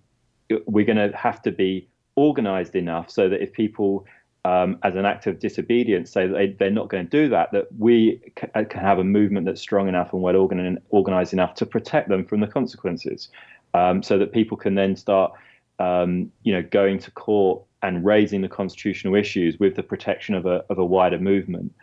we're 0.66 0.84
going 0.84 1.10
to 1.10 1.16
have 1.16 1.42
to 1.42 1.52
be 1.52 1.88
organized 2.16 2.76
enough 2.76 3.10
so 3.10 3.28
that 3.28 3.42
if 3.42 3.52
people, 3.52 4.06
um, 4.44 4.78
as 4.82 4.94
an 4.94 5.04
act 5.04 5.26
of 5.26 5.38
disobedience, 5.38 6.10
say 6.10 6.26
that 6.26 6.58
they, 6.58 6.66
are 6.66 6.70
not 6.70 6.88
going 6.88 7.04
to 7.04 7.10
do 7.10 7.28
that, 7.28 7.50
that 7.52 7.66
we 7.78 8.20
can 8.36 8.80
have 8.80 8.98
a 8.98 9.04
movement 9.04 9.46
that's 9.46 9.60
strong 9.60 9.88
enough 9.88 10.12
and 10.12 10.22
well 10.22 10.48
organized 10.90 11.32
enough 11.32 11.54
to 11.54 11.66
protect 11.66 12.08
them 12.08 12.24
from 12.24 12.40
the 12.40 12.46
consequences, 12.46 13.28
um, 13.74 14.02
so 14.02 14.18
that 14.18 14.32
people 14.32 14.56
can 14.56 14.74
then 14.74 14.94
start 14.94 15.32
um, 15.78 16.30
you 16.42 16.52
know, 16.52 16.62
going 16.62 16.98
to 17.00 17.10
court 17.10 17.62
and 17.82 18.04
raising 18.04 18.40
the 18.40 18.48
constitutional 18.48 19.14
issues 19.14 19.58
with 19.58 19.74
the 19.74 19.82
protection 19.82 20.34
of 20.34 20.46
a 20.46 20.64
of 20.70 20.78
a 20.78 20.84
wider 20.84 21.18
movement. 21.18 21.74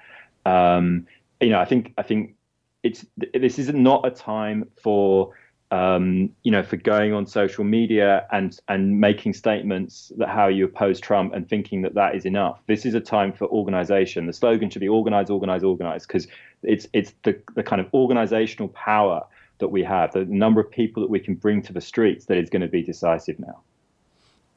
Um, 0.46 1.08
you 1.40 1.50
know, 1.50 1.60
I 1.60 1.66
think 1.66 1.94
I 1.98 2.04
think 2.04 2.36
it's 2.84 3.06
this 3.34 3.60
is 3.60 3.70
not 3.70 4.06
a 4.06 4.12
time 4.12 4.70
for 4.82 5.34
um, 5.72 6.30
you 6.44 6.52
know, 6.52 6.64
for 6.64 6.76
going 6.76 7.14
on 7.14 7.26
social 7.26 7.64
media 7.64 8.28
and 8.32 8.60
and 8.68 9.00
making 9.00 9.34
statements 9.34 10.12
that 10.18 10.28
how 10.28 10.48
you 10.48 10.66
oppose 10.66 11.00
Trump 11.00 11.34
and 11.34 11.48
thinking 11.48 11.82
that 11.84 11.94
that 11.96 12.14
is 12.14 12.26
enough. 12.26 12.60
This 12.68 12.86
is 12.86 12.94
a 12.94 13.00
time 13.00 13.32
for 13.32 13.48
organization. 13.48 14.28
The 14.28 14.34
slogan 14.34 14.70
should 14.70 14.82
be 14.82 14.90
organize, 14.90 15.30
organize, 15.30 15.64
organize, 15.64 16.06
because 16.06 16.28
it's 16.62 16.88
it's 16.92 17.14
the 17.24 17.42
the 17.56 17.64
kind 17.64 17.80
of 17.80 17.88
organizational 17.94 18.68
power 18.70 19.26
that 19.60 19.70
we 19.70 19.84
have, 19.84 20.12
the 20.12 20.26
number 20.26 20.60
of 20.60 20.70
people 20.70 21.02
that 21.02 21.10
we 21.10 21.20
can 21.20 21.36
bring 21.36 21.62
to 21.62 21.72
the 21.72 21.82
streets 21.82 22.26
that 22.26 22.38
is 22.38 22.50
going 22.50 22.64
to 22.64 22.68
be 22.68 22.84
decisive 22.84 23.40
now. 23.40 23.62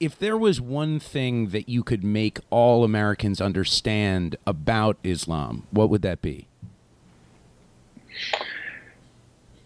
If 0.00 0.18
there 0.18 0.36
was 0.36 0.60
one 0.60 0.98
thing 0.98 1.50
that 1.50 1.68
you 1.68 1.84
could 1.84 2.02
make 2.02 2.40
all 2.50 2.82
Americans 2.82 3.40
understand 3.40 4.34
about 4.46 4.96
Islam, 5.04 5.66
what 5.70 5.88
would 5.90 6.02
that 6.02 6.20
be? 6.20 6.48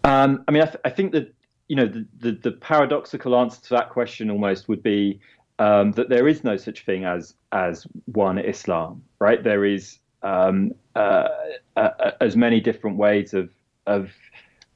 Um, 0.03 0.43
I 0.47 0.51
mean, 0.51 0.63
I, 0.63 0.65
th- 0.65 0.81
I, 0.85 0.89
think 0.89 1.11
that 1.11 1.33
you 1.69 1.75
know 1.75 1.87
the, 1.87 2.05
the, 2.19 2.31
the 2.31 2.51
paradoxical 2.51 3.37
answer 3.37 3.61
to 3.61 3.69
that 3.69 3.89
question 3.89 4.29
almost 4.29 4.67
would 4.67 4.83
be 4.83 5.21
um, 5.59 5.91
that 5.93 6.09
there 6.09 6.27
is 6.27 6.43
no 6.43 6.57
such 6.57 6.83
thing 6.83 7.05
as 7.05 7.35
as 7.51 7.87
one 8.05 8.39
Islam, 8.39 9.03
right? 9.19 9.43
There 9.43 9.63
is 9.65 9.99
um, 10.23 10.73
uh, 10.95 11.29
uh, 11.77 12.11
as 12.19 12.35
many 12.35 12.59
different 12.59 12.97
ways 12.97 13.33
of 13.33 13.49
of 13.85 14.11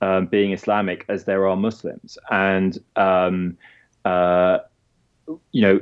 um, 0.02 0.28
being 0.28 0.52
Islamic 0.54 1.06
as 1.10 1.26
there 1.26 1.48
are 1.48 1.56
Muslims, 1.56 2.18
and 2.30 2.78
um, 2.96 3.58
uh, 4.06 4.60
you 5.52 5.62
know 5.62 5.80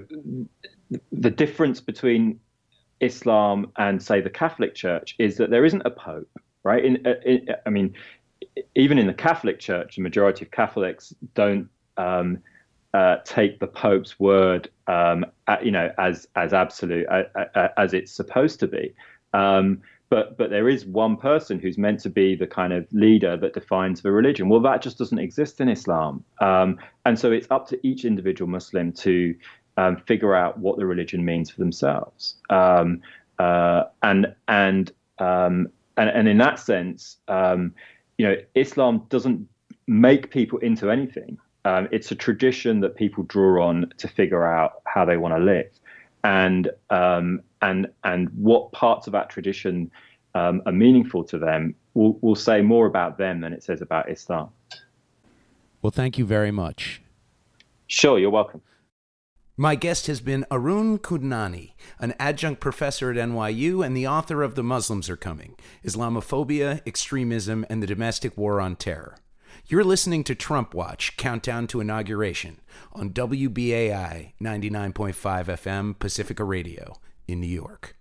the 1.12 1.30
difference 1.30 1.82
between 1.82 2.40
Islam 3.02 3.72
and 3.78 4.02
say 4.02 4.22
the 4.22 4.30
Catholic 4.30 4.76
Church 4.76 5.16
is 5.20 5.38
that 5.38 5.50
there 5.50 5.66
isn't 5.66 5.82
a 5.86 5.90
pope, 5.90 6.30
right? 6.64 6.84
In, 6.84 7.06
uh, 7.06 7.16
in, 7.26 7.48
I 7.66 7.70
mean, 7.70 7.96
even 8.76 8.98
in 8.98 9.08
the 9.08 9.14
Catholic 9.14 9.60
Church, 9.60 9.96
the 9.96 10.02
majority 10.02 10.46
of 10.46 10.52
Catholics 10.52 11.14
don't 11.34 11.70
um, 11.98 12.40
uh, 12.94 13.18
take 13.24 13.60
the 13.60 13.68
Pope's 13.68 14.20
word, 14.20 14.70
um, 14.88 15.26
at, 15.48 15.66
you 15.66 15.72
know, 15.72 15.92
as 15.98 16.28
as 16.36 16.54
absolute 16.54 17.08
as 17.78 17.94
it's 17.94 18.12
supposed 18.12 18.60
to 18.60 18.68
be. 18.68 18.94
Um, 19.34 19.82
but 20.10 20.38
but 20.38 20.50
there 20.50 20.68
is 20.68 20.86
one 20.86 21.16
person 21.16 21.58
who's 21.58 21.78
meant 21.78 22.02
to 22.02 22.10
be 22.10 22.36
the 22.36 22.48
kind 22.48 22.74
of 22.74 22.86
leader 22.92 23.38
that 23.38 23.54
defines 23.54 24.02
the 24.02 24.12
religion. 24.12 24.50
Well, 24.50 24.60
that 24.62 24.82
just 24.82 24.98
doesn't 24.98 25.20
exist 25.20 25.62
in 25.62 25.70
Islam, 25.70 26.24
um, 26.42 26.78
and 27.06 27.18
so 27.18 27.32
it's 27.32 27.48
up 27.50 27.68
to 27.70 27.88
each 27.88 28.04
individual 28.04 28.50
Muslim 28.50 28.92
to 28.94 29.36
um, 29.78 29.98
figure 30.06 30.36
out 30.36 30.60
what 30.60 30.78
the 30.78 30.86
religion 30.86 31.24
means 31.24 31.50
for 31.50 31.60
themselves. 31.60 32.36
Um, 32.50 33.02
uh, 33.40 33.84
and 34.04 34.36
and 34.50 34.92
and 35.18 35.70
and 35.98 36.28
in 36.28 36.38
that 36.40 36.60
sense, 36.60 37.18
you 38.22 38.28
know, 38.28 38.38
Islam 38.54 39.04
doesn't 39.10 39.48
make 39.88 40.30
people 40.30 40.60
into 40.60 40.92
anything. 40.92 41.40
Um, 41.66 41.88
it's 41.92 42.12
a 42.12 42.16
tradition 42.16 42.80
that 42.82 42.96
people 42.96 43.24
draw 43.24 43.68
on 43.68 43.92
to 43.98 44.08
figure 44.08 44.46
out 44.46 44.84
how 44.86 45.06
they 45.06 45.18
want 45.18 45.34
to 45.34 45.40
live, 45.40 45.72
and 46.24 46.70
um, 46.92 47.42
and 47.64 47.88
and 48.04 48.30
what 48.36 48.72
parts 48.74 49.08
of 49.08 49.14
that 49.14 49.32
tradition 49.32 49.90
um, 50.36 50.62
are 50.68 50.72
meaningful 50.72 51.24
to 51.24 51.40
them 51.40 51.74
will 51.96 52.20
will 52.22 52.36
say 52.36 52.62
more 52.62 52.86
about 52.86 53.18
them 53.18 53.42
than 53.42 53.54
it 53.54 53.64
says 53.64 53.82
about 53.82 54.08
Islam. 54.08 54.52
Well, 55.82 55.90
thank 55.90 56.20
you 56.20 56.26
very 56.26 56.52
much. 56.52 57.02
Sure, 57.88 58.20
you're 58.20 58.30
welcome. 58.30 58.62
My 59.62 59.76
guest 59.76 60.08
has 60.08 60.22
been 60.22 60.44
Arun 60.50 60.98
Kundnani, 60.98 61.74
an 62.00 62.16
adjunct 62.18 62.60
professor 62.60 63.12
at 63.12 63.16
NYU 63.16 63.86
and 63.86 63.96
the 63.96 64.08
author 64.08 64.42
of 64.42 64.56
The 64.56 64.64
Muslims 64.64 65.08
Are 65.08 65.16
Coming 65.16 65.56
Islamophobia, 65.86 66.82
Extremism, 66.88 67.68
and 67.70 67.84
the 67.84 67.86
Domestic 67.86 68.36
War 68.36 68.60
on 68.60 68.76
Terror. 68.76 69.18
You're 69.68 69.84
listening 69.84 70.24
to 70.24 70.34
Trump 70.34 70.74
Watch 70.74 71.16
Countdown 71.16 71.68
to 71.68 71.80
Inauguration 71.80 72.60
on 72.92 73.12
WBAI 73.12 74.34
99.5 74.42 75.14
FM 75.14 76.00
Pacifica 76.00 76.44
Radio 76.44 76.96
in 77.28 77.40
New 77.40 77.46
York. 77.46 77.96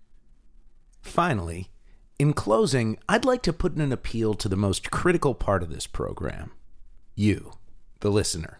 Finally, 1.03 1.68
in 2.18 2.33
closing, 2.33 2.96
I'd 3.07 3.27
like 3.27 3.42
to 3.42 3.53
put 3.53 3.75
in 3.75 3.83
an 3.83 3.92
appeal 3.92 4.33
to 4.33 4.49
the 4.49 4.57
most 4.57 4.90
critical 4.90 5.35
part 5.35 5.62
of 5.62 5.68
this 5.68 5.87
program 5.87 6.53
you, 7.14 7.53
the 8.01 8.11
listener. 8.11 8.60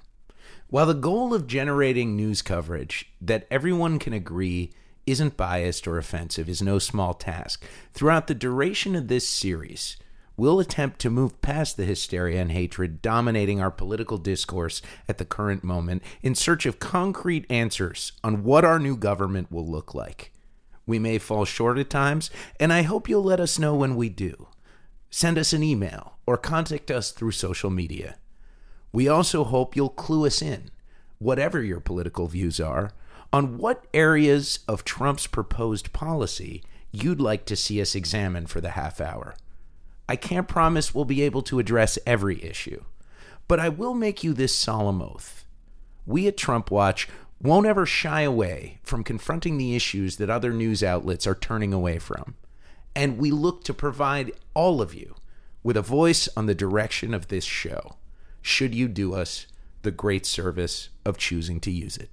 While 0.71 0.87
the 0.87 0.95
goal 0.95 1.35
of 1.35 1.49
generating 1.49 2.15
news 2.15 2.43
coverage 2.43 3.13
that 3.21 3.49
everyone 3.51 3.99
can 3.99 4.13
agree 4.13 4.71
isn't 5.05 5.37
biased 5.37 5.89
or 5.89 5.99
offensive 5.99 6.49
is 6.49 6.63
no 6.63 6.79
small 6.79 7.13
task, 7.13 7.65
throughout 7.93 8.29
the 8.29 8.37
duration 8.37 8.95
of 8.95 9.09
this 9.09 9.27
series, 9.27 9.97
we'll 10.37 10.61
attempt 10.61 11.01
to 11.01 11.11
move 11.11 11.43
past 11.43 11.77
the 11.77 11.85
hysteria 11.85 12.41
and 12.41 12.53
hatred 12.53 13.03
dominating 13.03 13.61
our 13.61 13.73
political 13.73 14.17
discourse 14.17 14.81
at 15.09 15.19
the 15.19 15.25
current 15.25 15.65
moment 15.65 16.05
in 16.23 16.37
search 16.37 16.67
of 16.67 16.79
concrete 16.79 17.47
answers 17.51 18.13
on 18.23 18.45
what 18.45 18.65
our 18.65 18.79
new 18.79 18.97
government 18.97 19.51
will 19.51 19.67
look 19.67 19.93
like. 19.93 20.33
We 20.87 21.01
may 21.01 21.19
fall 21.19 21.45
short 21.47 21.79
at 21.79 21.91
times, 21.91 22.31
and 22.61 22.73
I 22.73 22.83
hope 22.83 23.09
you'll 23.09 23.25
let 23.25 23.41
us 23.41 23.59
know 23.59 23.75
when 23.75 23.97
we 23.97 24.09
do. 24.09 24.47
Send 25.11 25.37
us 25.37 25.53
an 25.53 25.65
email 25.65 26.19
or 26.27 26.37
contact 26.37 26.93
us 26.93 27.11
through 27.11 27.33
social 27.33 27.71
media. 27.71 28.20
We 28.93 29.09
also 29.09 29.45
hope 29.45 29.77
you'll 29.77 29.89
clue 29.91 30.27
us 30.27 30.43
in, 30.43 30.71
whatever 31.19 31.63
your 31.63 31.81
political 31.81 32.27
views 32.27 32.59
are, 32.59 32.91
on 33.33 33.59
what 33.59 33.87
areas 33.95 34.61
of 34.67 34.85
Trump's 34.85 35.27
proposed 35.27 35.93
policy 35.93 36.63
you'd 36.91 37.21
like 37.21 37.45
to 37.47 37.57
see 37.57 37.81
us 37.81 37.95
examine 37.95 38.47
for 38.47 38.61
the 38.61 38.71
half 38.71 39.01
hour. 39.01 39.37
I 40.09 40.17
can't 40.17 40.49
promise 40.49 40.93
we'll 40.93 41.05
be 41.05 41.23
able 41.23 41.43
to 41.43 41.61
address 41.61 41.99
every 42.05 42.43
issue, 42.43 42.83
but 43.47 43.61
I 43.61 43.69
will 43.69 43.95
make 43.95 44.25
you 44.25 44.33
this 44.33 44.55
solemn 44.55 45.01
oath. 45.01 45.45
We 46.05 46.27
at 46.27 46.37
Trump 46.37 46.71
Watch 46.71 47.09
won't 47.41 47.67
ever 47.67 47.87
shy 47.87 48.23
away 48.23 48.81
from 48.83 49.05
confronting 49.05 49.57
the 49.57 49.77
issues 49.77 50.17
that 50.17 50.29
other 50.29 50.53
news 50.53 50.83
outlets 50.83 51.27
are 51.29 51.35
turning 51.37 51.73
away 51.73 52.01
from. 52.01 52.35
And 52.97 53.19
we 53.19 53.31
look 53.31 53.63
to 53.65 53.73
provide 53.73 54.33
all 54.53 54.83
of 54.83 54.93
you 54.93 55.15
with 55.63 55.77
a 55.77 55.83
voice 55.83 56.29
on 56.37 56.47
the 56.47 56.55
direction 56.57 57.15
of 57.15 57.29
this 57.29 57.45
show 57.45 57.95
should 58.43 58.75
you 58.75 58.89
do 58.89 59.15
us 59.15 59.47
the 59.83 59.91
great 59.91 60.27
service 60.27 60.91
of 61.05 61.17
choosing 61.17 61.61
to 61.61 61.71
use 61.71 61.97
it. 61.97 62.11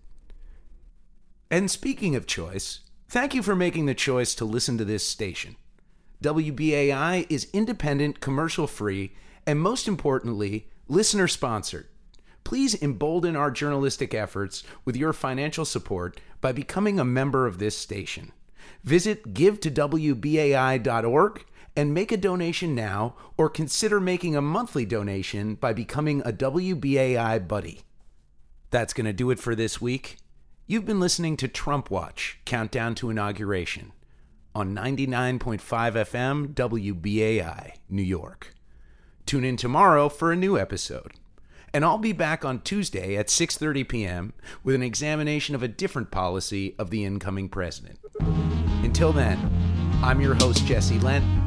And 1.50 1.72
speaking 1.72 2.16
of 2.16 2.28
choice, 2.28 2.82
thank 3.08 3.34
you 3.34 3.44
for 3.44 3.56
making 3.56 3.86
the 3.86 3.94
choice 3.94 4.36
to 4.36 4.46
listen 4.46 4.78
to 4.78 4.86
this 4.86 5.06
station. 5.06 5.56
WBAI 6.24 7.28
is 7.30 7.48
independent, 7.54 8.20
commercial 8.20 8.68
free, 8.68 9.14
and 9.46 9.60
most 9.60 9.88
importantly, 9.88 10.68
listener 10.88 11.28
sponsored. 11.28 11.88
Please 12.44 12.82
embolden 12.82 13.36
our 13.36 13.52
journalistic 13.52 14.14
efforts 14.14 14.64
with 14.86 14.96
your 14.96 15.14
financial 15.14 15.66
support 15.66 16.20
by 16.42 16.52
becoming 16.52 17.00
a 17.00 17.06
member 17.06 17.46
of 17.46 17.60
this 17.60 17.78
station. 17.78 18.32
Visit 18.84 19.34
givetowbai.org 19.34 21.46
and 21.78 21.94
make 21.94 22.12
a 22.12 22.18
donation 22.18 22.74
now 22.74 23.16
or 23.38 23.50
consider 23.50 24.02
making 24.02 24.36
a 24.36 24.42
monthly 24.42 24.84
donation 24.84 25.54
by 25.54 25.72
becoming 25.72 26.22
a 26.22 26.34
WBAI 26.34 27.48
buddy. 27.48 27.82
That's 28.72 28.94
going 28.94 29.06
to 29.06 29.14
do 29.14 29.30
it 29.30 29.40
for 29.40 29.54
this 29.54 29.80
week. 29.80 30.18
You've 30.66 30.88
been 30.88 31.00
listening 31.00 31.38
to 31.38 31.48
Trump 31.48 31.92
Watch 31.92 32.40
Countdown 32.46 32.96
to 32.96 33.12
Inauguration 33.12 33.94
on 34.56 34.76
99.5 34.76 35.60
FM 35.60 36.54
WBAI, 36.56 37.74
New 37.88 38.02
York. 38.02 38.56
Tune 39.28 39.44
in 39.44 39.56
tomorrow 39.56 40.10
for 40.10 40.32
a 40.32 40.36
new 40.36 40.58
episode. 40.58 41.14
And 41.74 41.86
I'll 41.86 42.00
be 42.00 42.12
back 42.12 42.44
on 42.44 42.62
Tuesday 42.62 43.16
at 43.18 43.28
6:30 43.28 43.88
p.m. 43.88 44.34
with 44.64 44.74
an 44.74 44.82
examination 44.82 45.54
of 45.54 45.62
a 45.62 45.68
different 45.68 46.10
policy 46.10 46.74
of 46.80 46.90
the 46.90 47.06
incoming 47.06 47.50
president. 47.50 48.00
Until 48.84 49.14
then, 49.14 49.38
I'm 50.02 50.22
your 50.22 50.34
host 50.34 50.66
Jesse 50.66 51.00
Lent. 51.00 51.47